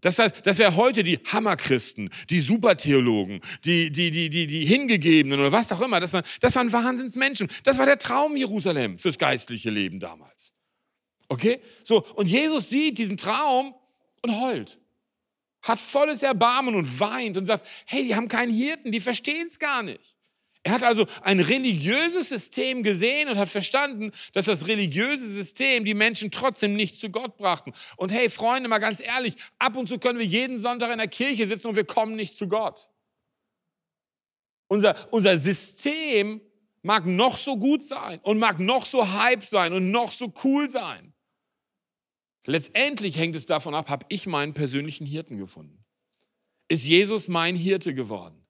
Das, 0.00 0.16
das 0.16 0.58
wäre 0.58 0.76
heute 0.76 1.02
die 1.02 1.18
Hammerchristen, 1.18 2.10
die 2.30 2.40
Supertheologen, 2.40 3.40
die, 3.64 3.90
die, 3.90 4.10
die, 4.10 4.30
die, 4.30 4.46
die 4.46 4.64
Hingegebenen 4.64 5.38
oder 5.38 5.52
was 5.52 5.70
auch 5.72 5.82
immer. 5.82 6.00
Das 6.00 6.14
waren, 6.14 6.24
das 6.40 6.54
waren 6.56 6.72
Wahnsinnsmenschen. 6.72 7.48
Das 7.64 7.78
war 7.78 7.86
der 7.86 7.98
Traum 7.98 8.36
Jerusalem 8.36 8.98
fürs 8.98 9.18
geistliche 9.18 9.68
Leben 9.68 10.00
damals. 10.00 10.55
Okay? 11.28 11.60
So, 11.84 12.04
und 12.14 12.30
Jesus 12.30 12.70
sieht 12.70 12.98
diesen 12.98 13.16
Traum 13.16 13.74
und 14.22 14.40
heult. 14.40 14.78
Hat 15.62 15.80
volles 15.80 16.22
Erbarmen 16.22 16.74
und 16.74 17.00
weint 17.00 17.36
und 17.36 17.46
sagt, 17.46 17.66
hey, 17.86 18.04
die 18.04 18.14
haben 18.14 18.28
keinen 18.28 18.52
Hirten, 18.52 18.92
die 18.92 19.00
verstehen 19.00 19.46
es 19.48 19.58
gar 19.58 19.82
nicht. 19.82 20.16
Er 20.66 20.72
hat 20.72 20.82
also 20.82 21.06
ein 21.22 21.38
religiöses 21.38 22.28
System 22.28 22.82
gesehen 22.82 23.28
und 23.28 23.38
hat 23.38 23.48
verstanden, 23.48 24.10
dass 24.32 24.46
das 24.46 24.66
religiöse 24.66 25.28
System 25.28 25.84
die 25.84 25.94
Menschen 25.94 26.32
trotzdem 26.32 26.74
nicht 26.74 26.98
zu 26.98 27.08
Gott 27.08 27.36
brachten. 27.36 27.72
Und 27.96 28.10
hey, 28.10 28.28
Freunde, 28.28 28.68
mal 28.68 28.78
ganz 28.78 29.00
ehrlich, 29.00 29.36
ab 29.60 29.76
und 29.76 29.88
zu 29.88 30.00
können 30.00 30.18
wir 30.18 30.26
jeden 30.26 30.58
Sonntag 30.58 30.90
in 30.90 30.98
der 30.98 31.06
Kirche 31.06 31.46
sitzen 31.46 31.68
und 31.68 31.76
wir 31.76 31.84
kommen 31.84 32.16
nicht 32.16 32.36
zu 32.36 32.48
Gott. 32.48 32.88
Unser, 34.66 34.96
unser 35.12 35.38
System 35.38 36.40
mag 36.82 37.06
noch 37.06 37.36
so 37.36 37.56
gut 37.56 37.84
sein 37.84 38.18
und 38.22 38.40
mag 38.40 38.58
noch 38.58 38.86
so 38.86 39.08
hype 39.08 39.44
sein 39.44 39.72
und 39.72 39.92
noch 39.92 40.10
so 40.10 40.32
cool 40.42 40.68
sein. 40.68 41.12
Letztendlich 42.46 43.16
hängt 43.16 43.36
es 43.36 43.46
davon 43.46 43.74
ab, 43.74 43.88
habe 43.88 44.06
ich 44.08 44.26
meinen 44.26 44.54
persönlichen 44.54 45.06
Hirten 45.06 45.36
gefunden? 45.38 45.84
Ist 46.68 46.86
Jesus 46.86 47.28
mein 47.28 47.56
Hirte 47.56 47.94
geworden? 47.94 48.46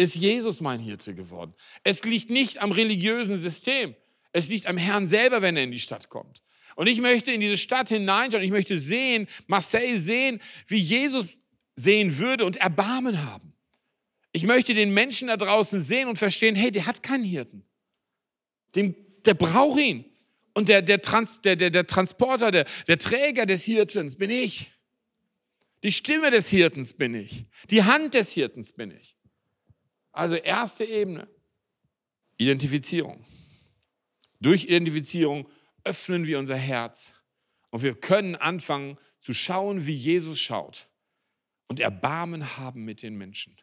ist 0.00 0.14
Jesus 0.14 0.62
mein 0.62 0.80
Hirte 0.80 1.14
geworden. 1.14 1.54
Es 1.84 2.02
liegt 2.04 2.30
nicht 2.30 2.62
am 2.62 2.72
religiösen 2.72 3.38
System. 3.38 3.94
Es 4.32 4.48
liegt 4.48 4.66
am 4.66 4.78
Herrn 4.78 5.06
selber, 5.06 5.42
wenn 5.42 5.58
er 5.58 5.64
in 5.64 5.72
die 5.72 5.78
Stadt 5.78 6.08
kommt. 6.08 6.42
Und 6.74 6.86
ich 6.86 7.02
möchte 7.02 7.32
in 7.32 7.40
diese 7.40 7.58
Stadt 7.58 7.90
hineinschauen. 7.90 8.42
Ich 8.42 8.50
möchte 8.50 8.78
sehen, 8.78 9.28
Marseille 9.46 9.98
sehen, 9.98 10.40
wie 10.66 10.78
Jesus 10.78 11.36
sehen 11.74 12.16
würde 12.16 12.46
und 12.46 12.56
Erbarmen 12.56 13.26
haben. 13.26 13.52
Ich 14.32 14.44
möchte 14.44 14.72
den 14.72 14.94
Menschen 14.94 15.28
da 15.28 15.36
draußen 15.36 15.82
sehen 15.82 16.08
und 16.08 16.16
verstehen, 16.16 16.54
hey, 16.54 16.70
der 16.70 16.86
hat 16.86 17.02
keinen 17.02 17.24
Hirten. 17.24 17.66
Den, 18.74 18.94
der 19.26 19.34
braucht 19.34 19.80
ihn. 19.80 20.06
Und 20.54 20.68
der, 20.68 20.82
der, 20.82 21.00
Trans, 21.00 21.40
der, 21.40 21.56
der, 21.56 21.70
der 21.70 21.86
Transporter, 21.86 22.50
der, 22.50 22.66
der 22.88 22.98
Träger 22.98 23.46
des 23.46 23.64
Hirtens 23.64 24.16
bin 24.16 24.30
ich. 24.30 24.72
Die 25.82 25.92
Stimme 25.92 26.30
des 26.30 26.48
Hirtens 26.48 26.92
bin 26.92 27.14
ich. 27.14 27.46
Die 27.70 27.84
Hand 27.84 28.14
des 28.14 28.32
Hirtens 28.32 28.72
bin 28.72 28.90
ich. 28.90 29.16
Also 30.12 30.34
erste 30.34 30.84
Ebene, 30.84 31.28
Identifizierung. 32.36 33.24
Durch 34.40 34.64
Identifizierung 34.64 35.48
öffnen 35.84 36.26
wir 36.26 36.38
unser 36.38 36.56
Herz 36.56 37.14
und 37.70 37.82
wir 37.82 37.94
können 37.94 38.36
anfangen 38.36 38.98
zu 39.18 39.32
schauen, 39.32 39.86
wie 39.86 39.94
Jesus 39.94 40.40
schaut 40.40 40.88
und 41.68 41.80
Erbarmen 41.80 42.56
haben 42.56 42.84
mit 42.84 43.02
den 43.02 43.16
Menschen. 43.16 43.56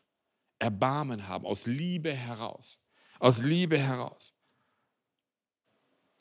Erbarmen 0.60 1.28
haben, 1.28 1.46
aus 1.46 1.68
Liebe 1.68 2.14
heraus. 2.14 2.80
Aus 3.20 3.40
Liebe 3.40 3.78
heraus. 3.78 4.34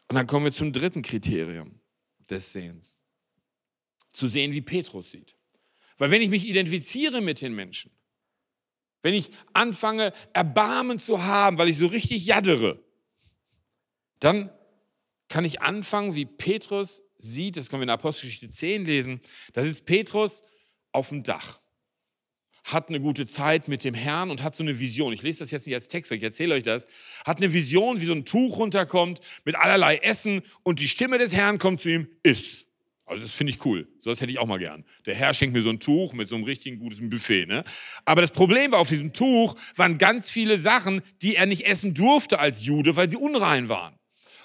Und 0.08 0.16
dann 0.16 0.26
kommen 0.26 0.44
wir 0.44 0.52
zum 0.52 0.72
dritten 0.72 1.02
Kriterium 1.02 1.80
des 2.30 2.52
Sehens. 2.52 2.98
Zu 4.12 4.28
sehen, 4.28 4.52
wie 4.52 4.62
Petrus 4.62 5.10
sieht. 5.10 5.36
Weil 5.98 6.10
wenn 6.10 6.22
ich 6.22 6.28
mich 6.28 6.46
identifiziere 6.46 7.20
mit 7.20 7.40
den 7.40 7.54
Menschen, 7.54 7.90
wenn 9.02 9.14
ich 9.14 9.30
anfange, 9.52 10.12
Erbarmen 10.32 10.98
zu 10.98 11.22
haben, 11.22 11.58
weil 11.58 11.68
ich 11.68 11.78
so 11.78 11.86
richtig 11.86 12.24
jaddere, 12.26 12.82
dann 14.20 14.50
kann 15.28 15.44
ich 15.44 15.60
anfangen, 15.60 16.14
wie 16.14 16.24
Petrus 16.24 17.02
sieht, 17.18 17.56
das 17.56 17.68
können 17.68 17.80
wir 17.80 17.84
in 17.84 17.90
Apostelgeschichte 17.90 18.50
10 18.50 18.84
lesen, 18.84 19.20
da 19.52 19.62
sitzt 19.62 19.86
Petrus 19.86 20.42
auf 20.92 21.10
dem 21.10 21.22
Dach, 21.22 21.60
hat 22.66 22.88
eine 22.88 23.00
gute 23.00 23.26
Zeit 23.26 23.68
mit 23.68 23.84
dem 23.84 23.94
Herrn 23.94 24.30
und 24.30 24.42
hat 24.42 24.56
so 24.56 24.62
eine 24.62 24.78
Vision. 24.80 25.12
Ich 25.12 25.22
lese 25.22 25.38
das 25.38 25.52
jetzt 25.52 25.66
nicht 25.66 25.74
als 25.74 25.88
Text, 25.88 26.10
weil 26.10 26.18
ich 26.18 26.24
erzähle 26.24 26.54
euch 26.56 26.64
das. 26.64 26.86
Hat 27.24 27.38
eine 27.38 27.52
Vision, 27.52 28.00
wie 28.00 28.06
so 28.06 28.12
ein 28.12 28.24
Tuch 28.24 28.58
runterkommt 28.58 29.20
mit 29.44 29.54
allerlei 29.54 29.98
Essen 29.98 30.42
und 30.64 30.80
die 30.80 30.88
Stimme 30.88 31.18
des 31.18 31.32
Herrn 31.32 31.58
kommt 31.58 31.80
zu 31.80 31.90
ihm, 31.90 32.08
iss. 32.22 32.64
Also 33.06 33.22
das 33.22 33.34
finde 33.34 33.52
ich 33.52 33.64
cool. 33.64 33.86
So 34.00 34.10
das 34.10 34.20
hätte 34.20 34.32
ich 34.32 34.40
auch 34.40 34.46
mal 34.46 34.58
gern. 34.58 34.84
Der 35.06 35.14
Herr 35.14 35.32
schenkt 35.32 35.54
mir 35.54 35.62
so 35.62 35.70
ein 35.70 35.78
Tuch 35.78 36.12
mit 36.12 36.28
so 36.28 36.34
einem 36.34 36.44
richtigen 36.44 36.80
guten 36.80 37.08
Buffet. 37.08 37.46
Ne? 37.46 37.62
Aber 38.04 38.20
das 38.20 38.32
Problem 38.32 38.72
war, 38.72 38.80
auf 38.80 38.88
diesem 38.88 39.12
Tuch 39.12 39.54
waren 39.76 39.96
ganz 39.96 40.28
viele 40.28 40.58
Sachen, 40.58 41.02
die 41.22 41.36
er 41.36 41.46
nicht 41.46 41.66
essen 41.66 41.94
durfte 41.94 42.40
als 42.40 42.66
Jude, 42.66 42.96
weil 42.96 43.08
sie 43.08 43.16
unrein 43.16 43.68
waren. 43.68 43.94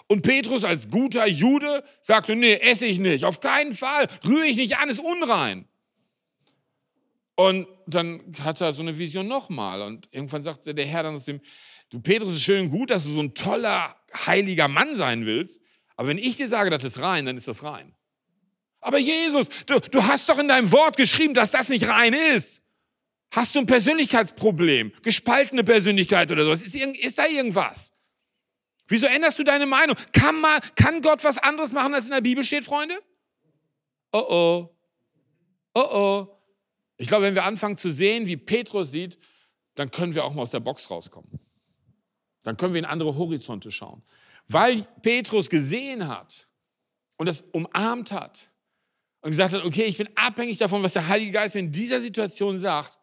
Und 0.08 0.22
Petrus 0.22 0.64
als 0.64 0.90
guter 0.90 1.26
Jude 1.26 1.84
sagte, 2.02 2.36
nee, 2.36 2.54
esse 2.54 2.86
ich 2.86 3.00
nicht, 3.00 3.26
auf 3.26 3.40
keinen 3.40 3.74
Fall, 3.74 4.08
rühre 4.28 4.46
ich 4.46 4.58
nicht 4.58 4.78
an, 4.78 4.90
ist 4.90 5.00
unrein. 5.00 5.66
Und 7.42 7.68
dann 7.88 8.22
hat 8.44 8.62
er 8.62 8.72
so 8.72 8.84
eine 8.84 9.00
Vision 9.00 9.28
nochmal 9.28 9.82
und 9.82 10.08
irgendwann 10.12 10.44
sagte 10.44 10.76
der 10.76 10.86
Herr 10.86 11.02
dann 11.02 11.20
zu 11.20 11.32
ihm, 11.32 11.42
du 11.90 12.00
Petrus, 12.00 12.34
ist 12.34 12.44
schön 12.44 12.70
gut, 12.70 12.92
dass 12.92 13.04
du 13.04 13.10
so 13.10 13.20
ein 13.20 13.34
toller, 13.34 13.96
heiliger 14.28 14.68
Mann 14.68 14.96
sein 14.96 15.26
willst, 15.26 15.60
aber 15.96 16.10
wenn 16.10 16.20
ich 16.20 16.38
dir 16.38 16.48
sage, 16.48 16.70
das 16.70 16.84
ist 16.84 17.02
rein, 17.02 17.26
dann 17.26 17.38
ist 17.38 17.48
das 17.48 17.64
rein. 17.64 17.96
Aber 18.80 19.00
Jesus, 19.00 19.48
du, 19.66 19.80
du 19.80 20.04
hast 20.04 20.30
doch 20.30 20.38
in 20.38 20.50
deinem 20.50 20.72
Wort 20.72 20.98
geschrieben, 20.98 21.34
dass 21.34 21.50
das 21.50 21.70
nicht 21.70 21.88
rein 21.88 22.14
ist. 22.14 22.62
Hast 23.32 23.56
du 23.56 23.60
ein 23.60 23.66
Persönlichkeitsproblem, 23.66 24.92
gespaltene 25.02 25.64
Persönlichkeit 25.64 26.32
oder 26.32 26.46
sowas? 26.46 26.62
Ist, 26.62 26.76
ist 26.76 27.18
da 27.18 27.26
irgendwas? 27.26 27.92
Wieso 28.88 29.08
änderst 29.08 29.40
du 29.40 29.44
deine 29.44 29.66
Meinung? 29.66 29.96
Kann, 30.14 30.40
man, 30.40 30.60
kann 30.76 31.02
Gott 31.02 31.24
was 31.24 31.40
anderes 31.40 31.72
machen, 31.72 31.96
als 31.96 32.06
in 32.06 32.12
der 32.12 32.22
Bibel 32.22 32.44
steht, 32.44 32.66
Freunde? 32.66 33.02
Oh 34.12 34.26
oh. 34.30 34.76
Oh 35.74 35.80
oh. 35.82 36.41
Ich 37.02 37.08
glaube, 37.08 37.24
wenn 37.24 37.34
wir 37.34 37.46
anfangen 37.46 37.78
zu 37.78 37.90
sehen, 37.90 38.28
wie 38.28 38.38
Petrus 38.38 38.92
sieht, 38.92 39.18
dann 39.74 39.90
können 39.90 40.14
wir 40.14 40.24
auch 40.24 40.34
mal 40.34 40.44
aus 40.44 40.52
der 40.52 40.60
Box 40.60 40.92
rauskommen. 40.92 41.40
Dann 42.44 42.58
können 42.58 42.74
wir 42.74 42.80
in 42.80 42.86
andere 42.86 43.16
Horizonte 43.16 43.72
schauen. 43.72 44.04
Weil 44.48 44.84
Petrus 45.02 45.50
gesehen 45.50 46.08
hat 46.08 46.48
und 47.18 47.26
das 47.26 47.42
umarmt 47.54 48.12
hat, 48.12 48.52
und 49.22 49.32
gesagt 49.32 49.54
hat, 49.54 49.64
okay, 49.66 49.86
ich 49.86 49.98
bin 49.98 50.10
abhängig 50.16 50.58
davon, 50.58 50.84
was 50.84 50.94
der 50.94 51.08
Heilige 51.08 51.32
Geist 51.32 51.56
mir 51.56 51.62
in 51.62 51.72
dieser 51.72 52.02
Situation 52.02 52.60
sagt, 52.60 53.00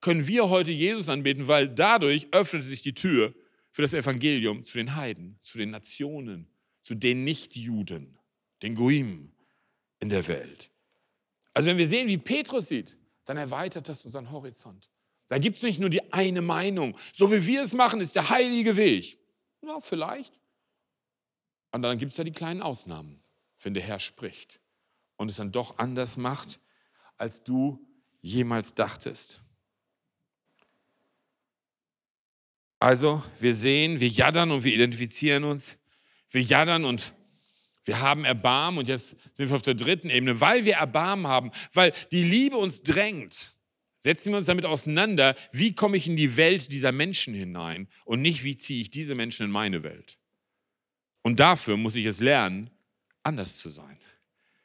können 0.00 0.26
wir 0.26 0.48
heute 0.48 0.70
Jesus 0.70 1.08
anbeten, 1.08 1.48
weil 1.48 1.68
dadurch 1.68 2.28
öffnet 2.32 2.64
sich 2.64 2.82
die 2.82 2.94
Tür 2.94 3.34
für 3.72 3.82
das 3.82 3.94
Evangelium 3.94 4.64
zu 4.64 4.78
den 4.78 4.94
Heiden, 4.96 5.38
zu 5.42 5.58
den 5.58 5.70
Nationen, 5.70 6.48
zu 6.82 6.94
den 6.94 7.24
Nichtjuden, 7.24 8.18
den 8.62 8.74
Goim 8.74 9.32
in 10.00 10.08
der 10.08 10.26
Welt. 10.28 10.70
Also 11.52 11.68
wenn 11.68 11.78
wir 11.78 11.88
sehen, 11.88 12.08
wie 12.08 12.18
Petrus 12.18 12.68
sieht, 12.68 12.96
dann 13.26 13.36
erweitert 13.36 13.88
das 13.88 14.04
unseren 14.04 14.30
Horizont. 14.30 14.88
Da 15.28 15.38
gibt 15.38 15.56
es 15.56 15.62
nicht 15.62 15.78
nur 15.78 15.90
die 15.90 16.12
eine 16.12 16.40
Meinung. 16.40 16.96
So 17.12 17.30
wie 17.30 17.44
wir 17.44 17.62
es 17.62 17.74
machen, 17.74 18.00
ist 18.00 18.14
der 18.14 18.30
heilige 18.30 18.76
Weg. 18.76 19.18
Ja, 19.62 19.80
vielleicht. 19.80 20.32
Und 21.72 21.82
dann 21.82 21.98
gibt 21.98 22.12
es 22.12 22.18
ja 22.18 22.24
die 22.24 22.32
kleinen 22.32 22.62
Ausnahmen, 22.62 23.20
wenn 23.60 23.74
der 23.74 23.82
Herr 23.82 23.98
spricht 23.98 24.60
und 25.16 25.28
es 25.28 25.36
dann 25.36 25.52
doch 25.52 25.78
anders 25.78 26.16
macht, 26.16 26.60
als 27.16 27.42
du 27.42 27.84
jemals 28.20 28.74
dachtest. 28.74 29.42
Also, 32.78 33.22
wir 33.40 33.54
sehen, 33.54 34.00
wir 34.00 34.08
jaddern 34.08 34.50
und 34.52 34.62
wir 34.62 34.72
identifizieren 34.72 35.44
uns. 35.44 35.76
Wir 36.30 36.42
jaddern 36.42 36.84
und 36.84 37.14
wir 37.86 38.00
haben 38.00 38.24
Erbarmen 38.24 38.80
und 38.80 38.88
jetzt 38.88 39.16
sind 39.34 39.48
wir 39.48 39.56
auf 39.56 39.62
der 39.62 39.74
dritten 39.74 40.10
Ebene, 40.10 40.40
weil 40.40 40.64
wir 40.64 40.74
Erbarmen 40.74 41.28
haben, 41.28 41.52
weil 41.72 41.92
die 42.10 42.24
Liebe 42.24 42.56
uns 42.56 42.82
drängt. 42.82 43.54
Setzen 44.00 44.32
wir 44.32 44.38
uns 44.38 44.46
damit 44.46 44.66
auseinander, 44.66 45.34
wie 45.52 45.74
komme 45.74 45.96
ich 45.96 46.06
in 46.06 46.16
die 46.16 46.36
Welt 46.36 46.70
dieser 46.70 46.92
Menschen 46.92 47.32
hinein 47.32 47.88
und 48.04 48.20
nicht, 48.20 48.44
wie 48.44 48.56
ziehe 48.56 48.80
ich 48.80 48.90
diese 48.90 49.14
Menschen 49.14 49.46
in 49.46 49.52
meine 49.52 49.82
Welt. 49.82 50.18
Und 51.22 51.40
dafür 51.40 51.76
muss 51.76 51.94
ich 51.94 52.04
es 52.04 52.20
lernen, 52.20 52.70
anders 53.22 53.58
zu 53.58 53.68
sein. 53.68 53.98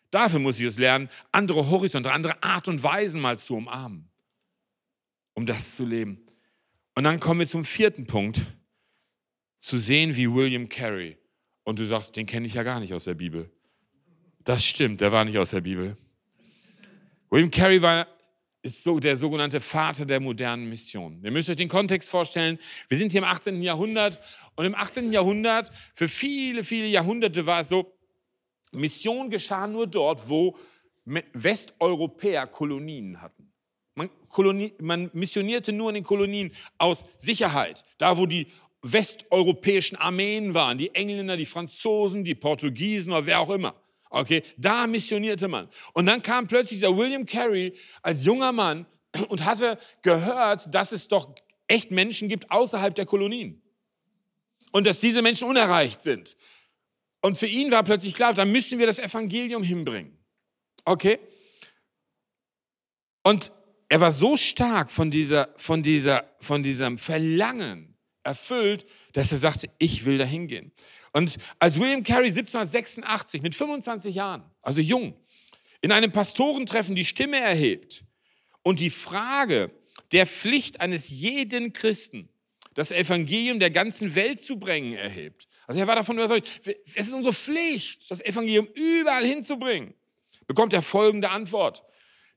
Dafür 0.09 0.39
muss 0.39 0.59
ich 0.59 0.65
es 0.65 0.77
lernen, 0.77 1.09
andere 1.31 1.69
Horizonte, 1.69 2.11
andere 2.11 2.41
Art 2.43 2.67
und 2.67 2.83
Weisen 2.83 3.21
mal 3.21 3.39
zu 3.39 3.55
umarmen, 3.55 4.09
um 5.33 5.45
das 5.45 5.75
zu 5.75 5.85
leben. 5.85 6.25
Und 6.95 7.03
dann 7.03 7.19
kommen 7.19 7.39
wir 7.39 7.47
zum 7.47 7.65
vierten 7.65 8.05
Punkt, 8.05 8.41
zu 9.59 9.77
sehen 9.77 10.15
wie 10.15 10.31
William 10.31 10.67
Carey. 10.69 11.17
Und 11.63 11.79
du 11.79 11.85
sagst, 11.85 12.15
den 12.15 12.25
kenne 12.25 12.47
ich 12.47 12.53
ja 12.53 12.63
gar 12.63 12.79
nicht 12.79 12.93
aus 12.93 13.03
der 13.03 13.13
Bibel. 13.13 13.49
Das 14.43 14.65
stimmt, 14.65 15.01
der 15.01 15.11
war 15.11 15.25
nicht 15.25 15.37
aus 15.37 15.51
der 15.51 15.61
Bibel. 15.61 15.95
William 17.29 17.51
Carey 17.51 17.81
war, 17.81 18.07
ist 18.63 18.83
so 18.83 18.99
der 18.99 19.17
sogenannte 19.17 19.59
Vater 19.59 20.05
der 20.05 20.19
modernen 20.19 20.69
Mission. 20.69 21.21
Ihr 21.23 21.31
müsst 21.31 21.49
euch 21.49 21.55
den 21.55 21.69
Kontext 21.69 22.09
vorstellen. 22.09 22.59
Wir 22.89 22.97
sind 22.97 23.11
hier 23.11 23.21
im 23.21 23.27
18. 23.27 23.61
Jahrhundert 23.61 24.19
und 24.55 24.65
im 24.65 24.75
18. 24.75 25.11
Jahrhundert, 25.11 25.71
für 25.93 26.07
viele, 26.07 26.63
viele 26.63 26.87
Jahrhunderte 26.87 27.45
war 27.45 27.61
es 27.61 27.69
so, 27.69 27.97
Mission 28.71 29.29
geschah 29.29 29.67
nur 29.67 29.87
dort, 29.87 30.29
wo 30.29 30.57
Westeuropäer 31.05 32.47
Kolonien 32.47 33.21
hatten. 33.21 33.51
Man, 33.95 34.09
Koloni 34.29 34.73
man 34.79 35.09
missionierte 35.13 35.73
nur 35.73 35.89
in 35.89 35.95
den 35.95 36.03
Kolonien 36.03 36.51
aus 36.77 37.05
Sicherheit, 37.17 37.83
da 37.97 38.17
wo 38.17 38.25
die 38.25 38.47
westeuropäischen 38.81 39.97
Armeen 39.97 40.53
waren, 40.53 40.77
die 40.77 40.93
Engländer, 40.95 41.37
die 41.37 41.45
Franzosen, 41.45 42.23
die 42.23 42.35
Portugiesen 42.35 43.11
oder 43.13 43.25
wer 43.25 43.39
auch 43.39 43.49
immer. 43.49 43.75
Okay, 44.09 44.43
da 44.57 44.87
missionierte 44.87 45.47
man. 45.47 45.69
Und 45.93 46.05
dann 46.05 46.21
kam 46.21 46.47
plötzlich 46.47 46.81
der 46.81 46.95
William 46.95 47.25
Carey 47.25 47.73
als 48.01 48.25
junger 48.25 48.51
Mann 48.51 48.85
und 49.29 49.45
hatte 49.45 49.77
gehört, 50.01 50.73
dass 50.73 50.91
es 50.91 51.07
doch 51.07 51.33
echt 51.67 51.91
Menschen 51.91 52.27
gibt 52.27 52.51
außerhalb 52.51 52.93
der 52.93 53.05
Kolonien. 53.05 53.61
Und 54.71 54.87
dass 54.87 54.99
diese 54.99 55.21
Menschen 55.21 55.47
unerreicht 55.47 56.01
sind. 56.01 56.35
Und 57.21 57.37
für 57.37 57.45
ihn 57.47 57.71
war 57.71 57.83
plötzlich 57.83 58.13
klar, 58.13 58.33
da 58.33 58.45
müssen 58.45 58.79
wir 58.79 58.87
das 58.87 58.99
Evangelium 58.99 59.63
hinbringen. 59.63 60.17
Okay? 60.83 61.19
Und 63.23 63.51
er 63.87 64.01
war 64.01 64.11
so 64.11 64.35
stark 64.35 64.91
von, 64.91 65.11
dieser, 65.11 65.53
von, 65.55 65.83
dieser, 65.83 66.25
von 66.39 66.63
diesem 66.63 66.97
Verlangen 66.97 67.90
erfüllt, 68.23 68.85
dass 69.13 69.31
er 69.31 69.37
sagte, 69.37 69.69
ich 69.77 70.05
will 70.05 70.17
da 70.17 70.25
hingehen. 70.25 70.71
Und 71.13 71.37
als 71.59 71.79
William 71.79 72.03
Carey 72.03 72.29
1786 72.29 73.41
mit 73.41 73.55
25 73.55 74.15
Jahren, 74.15 74.43
also 74.61 74.79
jung, 74.79 75.15
in 75.81 75.91
einem 75.91 76.11
Pastorentreffen 76.11 76.95
die 76.95 77.05
Stimme 77.05 77.39
erhebt 77.39 78.03
und 78.63 78.79
die 78.79 78.89
Frage 78.89 79.71
der 80.11 80.25
Pflicht 80.25 80.79
eines 80.79 81.09
jeden 81.09 81.73
Christen, 81.73 82.29
das 82.73 82.91
Evangelium 82.91 83.59
der 83.59 83.71
ganzen 83.71 84.15
Welt 84.15 84.41
zu 84.41 84.57
bringen, 84.57 84.93
erhebt. 84.93 85.47
Also 85.67 85.81
er 85.81 85.87
war 85.87 85.95
davon 85.95 86.17
überzeugt, 86.17 86.47
es 86.85 87.07
ist 87.07 87.13
unsere 87.13 87.33
Pflicht, 87.33 88.09
das 88.09 88.21
Evangelium 88.21 88.67
überall 88.73 89.25
hinzubringen. 89.25 89.93
Bekommt 90.47 90.73
er 90.73 90.81
folgende 90.81 91.29
Antwort. 91.29 91.83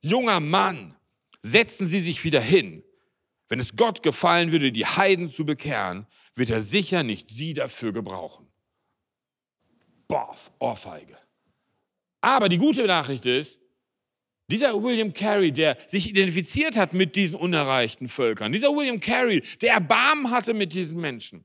Junger 0.01 0.41
Mann, 0.41 0.97
setzen 1.43 1.87
Sie 1.87 2.01
sich 2.01 2.25
wieder 2.25 2.41
hin. 2.41 2.83
Wenn 3.49 3.61
es 3.61 3.77
Gott 3.77 4.03
gefallen 4.03 4.53
würde, 4.53 4.73
die 4.73 4.87
Heiden 4.87 5.31
zu 5.31 5.45
bekehren, 5.45 6.07
wird 6.35 6.51
er 6.51 6.63
sicher 6.63 7.03
nicht 7.03 7.31
Sie 7.31 7.53
dafür 7.53 7.93
gebrauchen. 7.93 8.49
Boah, 10.09 10.35
Ohrfeige. 10.59 11.17
Aber 12.21 12.49
die 12.49 12.59
gute 12.59 12.87
Nachricht 12.87 13.27
ist, 13.27 13.59
dieser 14.51 14.83
William 14.83 15.13
Carey, 15.15 15.53
der 15.53 15.79
sich 15.89 16.09
identifiziert 16.09 16.77
hat 16.77 16.93
mit 16.93 17.17
diesen 17.17 17.37
unerreichten 17.37 18.09
Völkern, 18.09 18.53
dieser 18.53 18.69
William 18.75 19.01
Carey, 19.01 19.43
der 19.61 19.75
Erbarmen 19.75 20.31
hatte 20.31 20.53
mit 20.53 20.75
diesen 20.75 21.01
Menschen, 21.01 21.45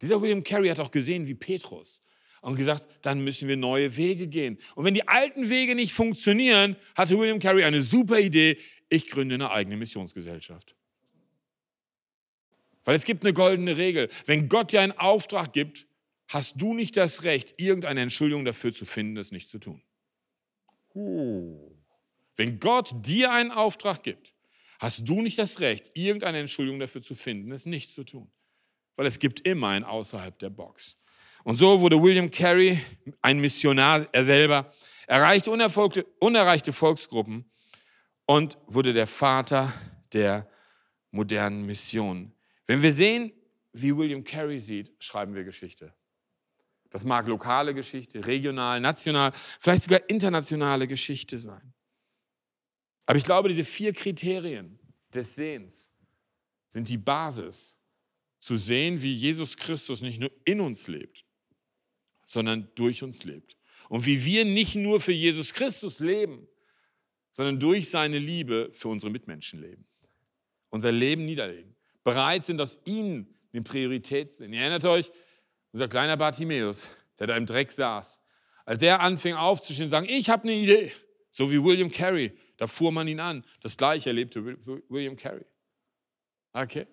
dieser 0.00 0.20
William 0.20 0.42
Carey 0.42 0.68
hat 0.68 0.80
auch 0.80 0.90
gesehen 0.90 1.28
wie 1.28 1.34
Petrus 1.34 2.02
und 2.40 2.56
gesagt, 2.56 2.84
dann 3.02 3.22
müssen 3.22 3.46
wir 3.46 3.56
neue 3.56 3.96
Wege 3.96 4.26
gehen. 4.26 4.58
Und 4.74 4.84
wenn 4.84 4.94
die 4.94 5.06
alten 5.06 5.48
Wege 5.48 5.76
nicht 5.76 5.92
funktionieren, 5.92 6.76
hatte 6.96 7.16
William 7.16 7.38
Carey 7.38 7.62
eine 7.62 7.80
super 7.80 8.18
Idee, 8.18 8.58
ich 8.88 9.08
gründe 9.08 9.36
eine 9.36 9.52
eigene 9.52 9.76
Missionsgesellschaft. 9.76 10.74
Weil 12.84 12.96
es 12.96 13.04
gibt 13.04 13.24
eine 13.24 13.32
goldene 13.32 13.76
Regel. 13.76 14.08
Wenn 14.26 14.48
Gott 14.48 14.72
dir 14.72 14.80
einen 14.80 14.92
Auftrag 14.92 15.52
gibt, 15.52 15.86
hast 16.28 16.60
du 16.60 16.74
nicht 16.74 16.96
das 16.96 17.22
Recht, 17.22 17.54
irgendeine 17.56 18.00
Entschuldigung 18.00 18.44
dafür 18.44 18.72
zu 18.72 18.84
finden, 18.84 19.14
das 19.14 19.32
nicht 19.32 19.48
zu 19.48 19.58
tun. 19.58 19.82
Wenn 22.36 22.58
Gott 22.58 22.92
dir 23.06 23.32
einen 23.32 23.50
Auftrag 23.50 24.02
gibt, 24.02 24.34
hast 24.78 25.08
du 25.08 25.22
nicht 25.22 25.38
das 25.38 25.60
Recht, 25.60 25.90
irgendeine 25.94 26.38
Entschuldigung 26.38 26.80
dafür 26.80 27.02
zu 27.02 27.14
finden, 27.14 27.52
es 27.52 27.66
nicht 27.66 27.92
zu 27.92 28.04
tun. 28.04 28.30
Weil 28.96 29.06
es 29.06 29.18
gibt 29.18 29.46
immer 29.46 29.68
ein 29.68 29.84
außerhalb 29.84 30.38
der 30.38 30.50
Box. 30.50 30.98
Und 31.44 31.56
so 31.56 31.80
wurde 31.80 32.00
William 32.00 32.30
Carey, 32.30 32.78
ein 33.20 33.40
Missionar, 33.40 34.06
er 34.12 34.24
selber, 34.24 34.72
erreichte 35.06 35.50
unerreichte 36.20 36.72
Volksgruppen 36.72 37.50
und 38.26 38.58
wurde 38.66 38.92
der 38.92 39.06
Vater 39.06 39.72
der 40.12 40.48
modernen 41.10 41.66
Mission. 41.66 42.32
Wenn 42.72 42.80
wir 42.80 42.92
sehen, 42.94 43.34
wie 43.74 43.94
William 43.94 44.24
Carey 44.24 44.58
sieht, 44.58 44.94
schreiben 44.98 45.34
wir 45.34 45.44
Geschichte. 45.44 45.92
Das 46.88 47.04
mag 47.04 47.28
lokale 47.28 47.74
Geschichte, 47.74 48.26
regional, 48.26 48.80
national, 48.80 49.34
vielleicht 49.60 49.82
sogar 49.82 50.00
internationale 50.08 50.88
Geschichte 50.88 51.38
sein. 51.38 51.74
Aber 53.04 53.18
ich 53.18 53.24
glaube, 53.24 53.50
diese 53.50 53.64
vier 53.64 53.92
Kriterien 53.92 54.78
des 55.12 55.34
Sehens 55.34 55.90
sind 56.68 56.88
die 56.88 56.96
Basis, 56.96 57.76
zu 58.38 58.56
sehen, 58.56 59.02
wie 59.02 59.14
Jesus 59.16 59.58
Christus 59.58 60.00
nicht 60.00 60.18
nur 60.18 60.32
in 60.46 60.62
uns 60.62 60.88
lebt, 60.88 61.26
sondern 62.24 62.70
durch 62.74 63.02
uns 63.02 63.24
lebt. 63.24 63.58
Und 63.90 64.06
wie 64.06 64.24
wir 64.24 64.46
nicht 64.46 64.76
nur 64.76 64.98
für 65.02 65.12
Jesus 65.12 65.52
Christus 65.52 66.00
leben, 66.00 66.48
sondern 67.32 67.60
durch 67.60 67.90
seine 67.90 68.18
Liebe 68.18 68.70
für 68.72 68.88
unsere 68.88 69.12
Mitmenschen 69.12 69.60
leben. 69.60 69.86
Unser 70.70 70.90
Leben 70.90 71.26
niederlegen. 71.26 71.71
Bereit 72.04 72.44
sind, 72.44 72.60
aus 72.60 72.78
ihnen 72.84 73.32
eine 73.52 73.62
Priorität 73.62 74.32
sehen. 74.32 74.52
Ihr 74.52 74.60
erinnert 74.60 74.84
euch, 74.84 75.10
unser 75.72 75.88
kleiner 75.88 76.16
Bartimäus, 76.16 76.90
der 77.18 77.28
da 77.28 77.36
im 77.36 77.46
Dreck 77.46 77.72
saß, 77.72 78.18
als 78.64 78.82
er 78.82 79.00
anfing 79.00 79.34
aufzustehen 79.34 79.84
und 79.84 79.88
zu 79.88 79.96
sagen, 79.96 80.06
ich 80.08 80.30
habe 80.30 80.44
eine 80.44 80.54
Idee, 80.54 80.92
so 81.30 81.50
wie 81.50 81.62
William 81.62 81.90
Carey, 81.90 82.36
da 82.56 82.66
fuhr 82.66 82.92
man 82.92 83.08
ihn 83.08 83.20
an. 83.20 83.44
Das 83.60 83.76
gleiche 83.76 84.10
erlebte 84.10 84.44
William 84.88 85.16
Carey. 85.16 85.44
Okay? 86.52 86.86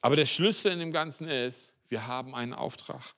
Aber 0.00 0.16
der 0.16 0.26
Schlüssel 0.26 0.72
in 0.72 0.78
dem 0.78 0.92
Ganzen 0.92 1.28
ist, 1.28 1.72
wir 1.88 2.06
haben 2.06 2.34
einen 2.34 2.52
Auftrag. 2.52 3.14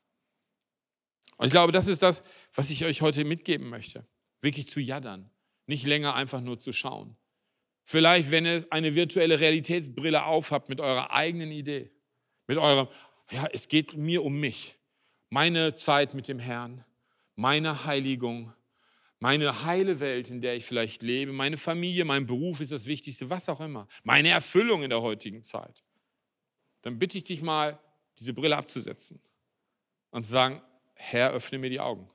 Und 1.36 1.46
ich 1.46 1.52
glaube, 1.52 1.72
das 1.72 1.86
ist 1.86 2.02
das, 2.02 2.22
was 2.54 2.70
ich 2.70 2.84
euch 2.84 3.02
heute 3.02 3.24
mitgeben 3.24 3.68
möchte. 3.68 4.06
Wirklich 4.40 4.68
zu 4.68 4.80
jaddern, 4.80 5.30
nicht 5.66 5.84
länger 5.84 6.14
einfach 6.14 6.40
nur 6.40 6.58
zu 6.58 6.72
schauen. 6.72 7.16
Vielleicht, 7.90 8.30
wenn 8.30 8.44
ihr 8.44 8.66
eine 8.68 8.94
virtuelle 8.94 9.40
Realitätsbrille 9.40 10.26
aufhabt 10.26 10.68
mit 10.68 10.78
eurer 10.78 11.10
eigenen 11.10 11.50
Idee, 11.50 11.90
mit 12.46 12.58
eurem, 12.58 12.86
ja, 13.30 13.48
es 13.50 13.66
geht 13.66 13.96
mir 13.96 14.22
um 14.22 14.38
mich, 14.38 14.76
meine 15.30 15.74
Zeit 15.74 16.12
mit 16.12 16.28
dem 16.28 16.38
Herrn, 16.38 16.84
meine 17.34 17.86
Heiligung, 17.86 18.52
meine 19.20 19.64
heile 19.64 20.00
Welt, 20.00 20.28
in 20.28 20.42
der 20.42 20.54
ich 20.54 20.66
vielleicht 20.66 21.02
lebe, 21.02 21.32
meine 21.32 21.56
Familie, 21.56 22.04
mein 22.04 22.26
Beruf 22.26 22.60
ist 22.60 22.72
das 22.72 22.84
Wichtigste, 22.84 23.30
was 23.30 23.48
auch 23.48 23.60
immer, 23.62 23.88
meine 24.02 24.28
Erfüllung 24.28 24.82
in 24.82 24.90
der 24.90 25.00
heutigen 25.00 25.42
Zeit. 25.42 25.82
Dann 26.82 26.98
bitte 26.98 27.16
ich 27.16 27.24
dich 27.24 27.40
mal, 27.40 27.80
diese 28.18 28.34
Brille 28.34 28.58
abzusetzen 28.58 29.18
und 30.10 30.24
zu 30.24 30.30
sagen, 30.30 30.60
Herr, 30.92 31.30
öffne 31.30 31.56
mir 31.56 31.70
die 31.70 31.80
Augen. 31.80 32.10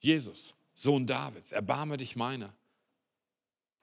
Jesus, 0.00 0.54
Sohn 0.74 1.06
Davids, 1.06 1.50
erbarme 1.50 1.96
dich 1.96 2.14
meiner. 2.14 2.54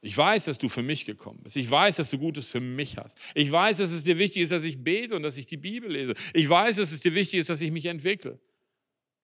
Ich 0.01 0.15
weiß, 0.17 0.45
dass 0.45 0.57
du 0.57 0.69
für 0.69 0.81
mich 0.81 1.05
gekommen 1.05 1.41
bist. 1.43 1.57
Ich 1.57 1.69
weiß, 1.69 1.97
dass 1.97 2.09
du 2.09 2.17
Gutes 2.17 2.45
für 2.45 2.61
mich 2.61 2.97
hast. 2.97 3.17
Ich 3.35 3.51
weiß, 3.51 3.77
dass 3.77 3.91
es 3.91 4.05
dir 4.05 4.17
wichtig 4.17 4.43
ist, 4.43 4.51
dass 4.51 4.63
ich 4.63 4.81
bete 4.81 5.15
und 5.15 5.23
dass 5.23 5.37
ich 5.37 5.45
die 5.45 5.57
Bibel 5.57 5.91
lese. 5.91 6.13
Ich 6.33 6.47
weiß, 6.47 6.77
dass 6.77 6.91
es 6.91 7.01
dir 7.01 7.13
wichtig 7.15 7.41
ist, 7.41 7.49
dass 7.49 7.59
ich 7.59 7.71
mich 7.71 7.85
entwickle. 7.85 8.39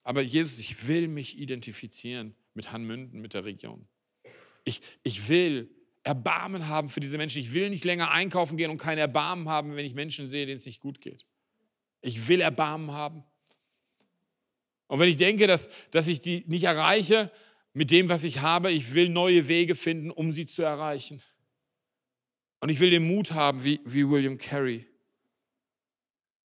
Aber 0.03 0.21
Jesus, 0.21 0.59
ich 0.59 0.87
will 0.87 1.07
mich 1.07 1.39
identifizieren 1.39 2.35
mit 2.53 2.71
Hanmünden, 2.71 3.21
mit 3.21 3.33
der 3.33 3.45
Region. 3.45 3.87
Ich, 4.65 4.81
ich 5.03 5.29
will 5.29 5.69
Erbarmen 6.03 6.67
haben 6.67 6.89
für 6.89 6.99
diese 6.99 7.17
Menschen. 7.17 7.41
Ich 7.41 7.53
will 7.53 7.69
nicht 7.69 7.85
länger 7.85 8.11
einkaufen 8.11 8.57
gehen 8.57 8.69
und 8.69 8.77
kein 8.77 8.97
Erbarmen 8.97 9.47
haben, 9.47 9.75
wenn 9.75 9.85
ich 9.85 9.93
Menschen 9.93 10.29
sehe, 10.29 10.45
denen 10.45 10.57
es 10.57 10.65
nicht 10.65 10.81
gut 10.81 10.99
geht. 10.99 11.25
Ich 12.01 12.27
will 12.27 12.41
Erbarmen 12.41 12.91
haben. 12.91 13.23
Und 14.87 14.99
wenn 14.99 15.09
ich 15.09 15.17
denke, 15.17 15.47
dass, 15.47 15.69
dass 15.89 16.07
ich 16.07 16.19
die 16.19 16.43
nicht 16.47 16.65
erreiche, 16.65 17.31
mit 17.75 17.91
dem, 17.91 18.09
was 18.09 18.23
ich 18.23 18.39
habe. 18.39 18.71
Ich 18.71 18.95
will 18.95 19.09
neue 19.09 19.47
Wege 19.47 19.75
finden, 19.75 20.09
um 20.09 20.31
sie 20.31 20.47
zu 20.47 20.63
erreichen. 20.63 21.21
Und 22.61 22.69
ich 22.69 22.79
will 22.79 22.89
den 22.89 23.05
Mut 23.05 23.33
haben, 23.33 23.63
wie, 23.63 23.81
wie 23.85 24.09
William 24.09 24.37
Carey, 24.37 24.87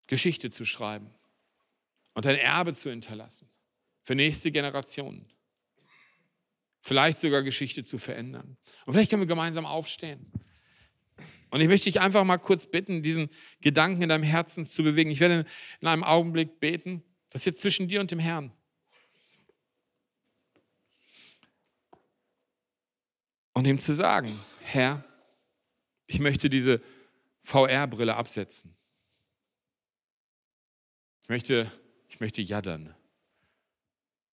Geschichte 0.08 0.50
zu 0.50 0.64
schreiben 0.64 1.08
und 2.14 2.26
ein 2.26 2.36
Erbe 2.36 2.74
zu 2.74 2.90
hinterlassen 2.90 3.48
für 4.02 4.16
nächste 4.16 4.50
Generationen. 4.50 5.30
Vielleicht 6.80 7.18
sogar 7.18 7.42
Geschichte 7.42 7.84
zu 7.84 7.98
verändern. 7.98 8.56
Und 8.84 8.92
vielleicht 8.92 9.10
können 9.10 9.22
wir 9.22 9.26
gemeinsam 9.26 9.66
aufstehen. 9.66 10.32
Und 11.50 11.60
ich 11.60 11.68
möchte 11.68 11.84
dich 11.84 12.00
einfach 12.00 12.24
mal 12.24 12.38
kurz 12.38 12.66
bitten, 12.66 13.02
diesen 13.02 13.30
Gedanken 13.60 14.02
in 14.02 14.08
deinem 14.08 14.24
Herzen 14.24 14.66
zu 14.66 14.82
bewegen. 14.82 15.10
Ich 15.10 15.20
werde 15.20 15.46
in 15.80 15.86
einem 15.86 16.02
Augenblick 16.02 16.58
beten, 16.58 17.04
das 17.28 17.42
ist 17.42 17.46
jetzt 17.46 17.60
zwischen 17.60 17.86
dir 17.86 18.00
und 18.00 18.10
dem 18.10 18.18
Herrn. 18.18 18.52
Und 23.60 23.66
ihm 23.66 23.78
zu 23.78 23.94
sagen, 23.94 24.40
Herr, 24.62 25.04
ich 26.06 26.18
möchte 26.18 26.48
diese 26.48 26.80
VR-Brille 27.42 28.16
absetzen. 28.16 28.74
Ich 31.20 31.28
möchte, 31.28 31.70
ich 32.08 32.20
möchte 32.20 32.40
jaddern. 32.40 32.94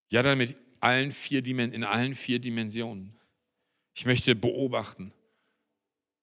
Jaddern 0.07 0.37
mit 0.37 0.55
allen 0.79 1.11
vier 1.11 1.45
in 1.45 1.83
allen 1.83 2.15
vier 2.15 2.39
Dimensionen. 2.39 3.19
Ich 3.93 4.05
möchte 4.05 4.33
beobachten, 4.33 5.11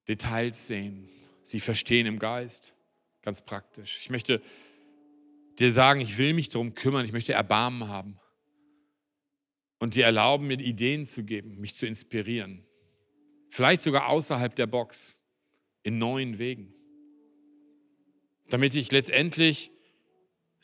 Details 0.09 0.67
sehen, 0.67 1.07
sie 1.45 1.61
verstehen 1.61 2.07
im 2.07 2.19
Geist, 2.19 2.73
ganz 3.21 3.43
praktisch. 3.43 3.99
Ich 3.99 4.09
möchte 4.09 4.41
dir 5.59 5.71
sagen, 5.71 6.01
ich 6.01 6.17
will 6.17 6.33
mich 6.33 6.49
darum 6.49 6.75
kümmern, 6.75 7.05
ich 7.05 7.13
möchte 7.13 7.35
Erbarmen 7.35 7.87
haben 7.87 8.19
und 9.79 9.95
dir 9.95 10.07
erlauben, 10.07 10.47
mir 10.47 10.59
Ideen 10.59 11.05
zu 11.05 11.23
geben, 11.23 11.61
mich 11.61 11.75
zu 11.75 11.87
inspirieren. 11.87 12.67
Vielleicht 13.55 13.83
sogar 13.83 14.09
außerhalb 14.09 14.57
der 14.57 14.67
Box, 14.67 15.17
in 15.85 15.97
neuen 15.99 16.41
Wegen. 16.41 16.75
Damit 18.51 18.75
ich 18.75 18.91
letztendlich 18.91 19.71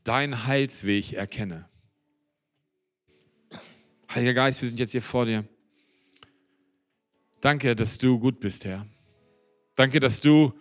deinen 0.02 0.48
Heilsweg 0.48 1.12
erkenne. 1.12 1.68
Heiliger 4.12 4.34
Geist, 4.34 4.60
wir 4.60 4.68
sind 4.68 4.80
jetzt 4.80 4.90
hier 4.90 5.02
vor 5.02 5.24
dir. 5.24 5.48
Danke, 7.40 7.76
dass 7.76 7.96
du 7.98 8.18
gut 8.18 8.40
bist, 8.40 8.64
Herr. 8.64 8.84
Danke, 9.76 10.00
dass 10.00 10.18
du 10.18 10.52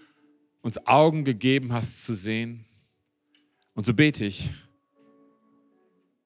uns 0.62 0.86
Augen 0.86 1.26
gegeben 1.26 1.74
hast 1.74 2.04
zu 2.04 2.14
sehen. 2.14 2.64
Und 3.74 3.88
so 3.88 3.96
bete 3.96 4.24
ich, 4.24 4.52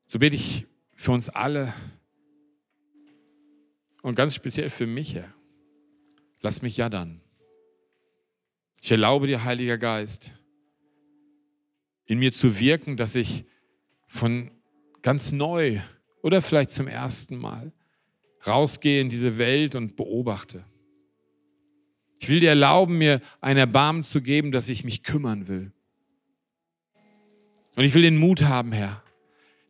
so 0.05 0.19
bete 0.19 0.35
ich 0.35 0.67
für 0.95 1.13
uns 1.13 1.29
alle 1.29 1.73
und 4.01 4.15
ganz 4.15 4.35
speziell 4.35 4.69
für 4.69 4.85
mich, 4.85 5.15
Herr. 5.15 5.33
Lass 6.43 6.61
mich 6.61 6.75
jaddern. 6.75 7.21
Ich 8.81 8.91
erlaube 8.91 9.27
dir, 9.27 9.45
Heiliger 9.45 9.77
Geist, 9.77 10.35
in 12.05 12.19
mir 12.19 12.33
zu 12.33 12.59
wirken, 12.59 12.97
dass 12.97 13.15
ich 13.15 13.45
von 14.07 14.51
ganz 15.01 15.31
neu 15.31 15.79
oder 16.21 16.41
vielleicht 16.41 16.71
zum 16.71 16.87
ersten 16.87 17.37
Mal 17.37 17.71
rausgehe 18.45 18.99
in 18.99 19.07
diese 19.07 19.37
Welt 19.37 19.75
und 19.75 19.95
beobachte. 19.95 20.65
Ich 22.19 22.27
will 22.27 22.41
dir 22.41 22.49
erlauben, 22.49 22.97
mir 22.97 23.21
ein 23.39 23.55
Erbarmen 23.55 24.03
zu 24.03 24.21
geben, 24.21 24.51
dass 24.51 24.67
ich 24.67 24.83
mich 24.83 25.01
kümmern 25.01 25.47
will. 25.47 25.71
Und 27.75 27.85
ich 27.85 27.93
will 27.93 28.01
den 28.01 28.17
Mut 28.17 28.43
haben, 28.43 28.73
Herr, 28.73 29.01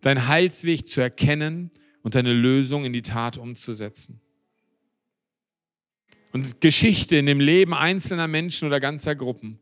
deinen 0.02 0.28
Heilsweg 0.28 0.88
zu 0.88 1.02
erkennen 1.02 1.70
und 2.02 2.16
deine 2.16 2.34
Lösung 2.34 2.84
in 2.84 2.94
die 2.94 3.04
Tat 3.04 3.38
umzusetzen. 3.38 4.23
Und 6.34 6.62
Geschichte 6.62 7.16
in 7.16 7.28
dem 7.28 7.40
Leben 7.40 7.74
einzelner 7.74 8.28
Menschen 8.28 8.68
oder 8.68 8.80
ganzer 8.80 9.16
Gruppen 9.16 9.60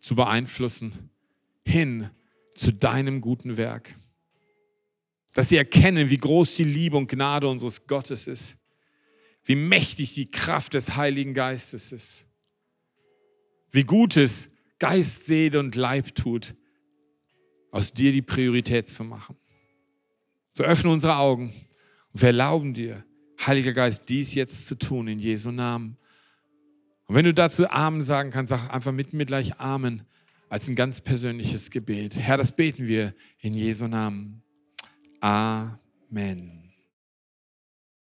zu 0.00 0.16
beeinflussen, 0.16 1.10
hin 1.66 2.10
zu 2.54 2.72
deinem 2.72 3.20
guten 3.20 3.58
Werk. 3.58 3.94
Dass 5.34 5.50
sie 5.50 5.58
erkennen, 5.58 6.08
wie 6.08 6.16
groß 6.16 6.56
die 6.56 6.64
Liebe 6.64 6.96
und 6.96 7.08
Gnade 7.08 7.46
unseres 7.46 7.86
Gottes 7.86 8.26
ist, 8.26 8.56
wie 9.44 9.54
mächtig 9.54 10.14
die 10.14 10.30
Kraft 10.30 10.74
des 10.74 10.96
Heiligen 10.96 11.34
Geistes 11.34 11.92
ist, 11.92 12.26
wie 13.70 13.84
Gutes 13.84 14.50
Geist, 14.78 15.26
Seele 15.26 15.58
und 15.60 15.74
Leib 15.74 16.14
tut, 16.14 16.54
aus 17.70 17.92
dir 17.92 18.12
die 18.12 18.22
Priorität 18.22 18.88
zu 18.88 19.04
machen. 19.04 19.36
So 20.52 20.64
öffne 20.64 20.90
unsere 20.90 21.16
Augen 21.16 21.52
und 22.12 22.22
wir 22.22 22.28
erlauben 22.28 22.72
dir, 22.72 23.04
Heiliger 23.46 23.72
Geist, 23.72 24.04
dies 24.08 24.34
jetzt 24.34 24.66
zu 24.66 24.76
tun 24.76 25.08
in 25.08 25.18
Jesu 25.18 25.50
Namen. 25.50 25.96
Und 27.06 27.14
wenn 27.14 27.24
du 27.24 27.32
dazu 27.32 27.68
Amen 27.70 28.02
sagen 28.02 28.30
kannst, 28.30 28.50
sag 28.50 28.72
einfach 28.72 28.92
mit 28.92 29.12
mir 29.12 29.24
gleich 29.24 29.58
Amen 29.58 30.02
als 30.48 30.68
ein 30.68 30.76
ganz 30.76 31.00
persönliches 31.00 31.70
Gebet. 31.70 32.16
Herr, 32.16 32.36
das 32.36 32.52
beten 32.52 32.86
wir 32.86 33.14
in 33.40 33.54
Jesu 33.54 33.86
Namen. 33.86 34.42
Amen. 35.20 36.57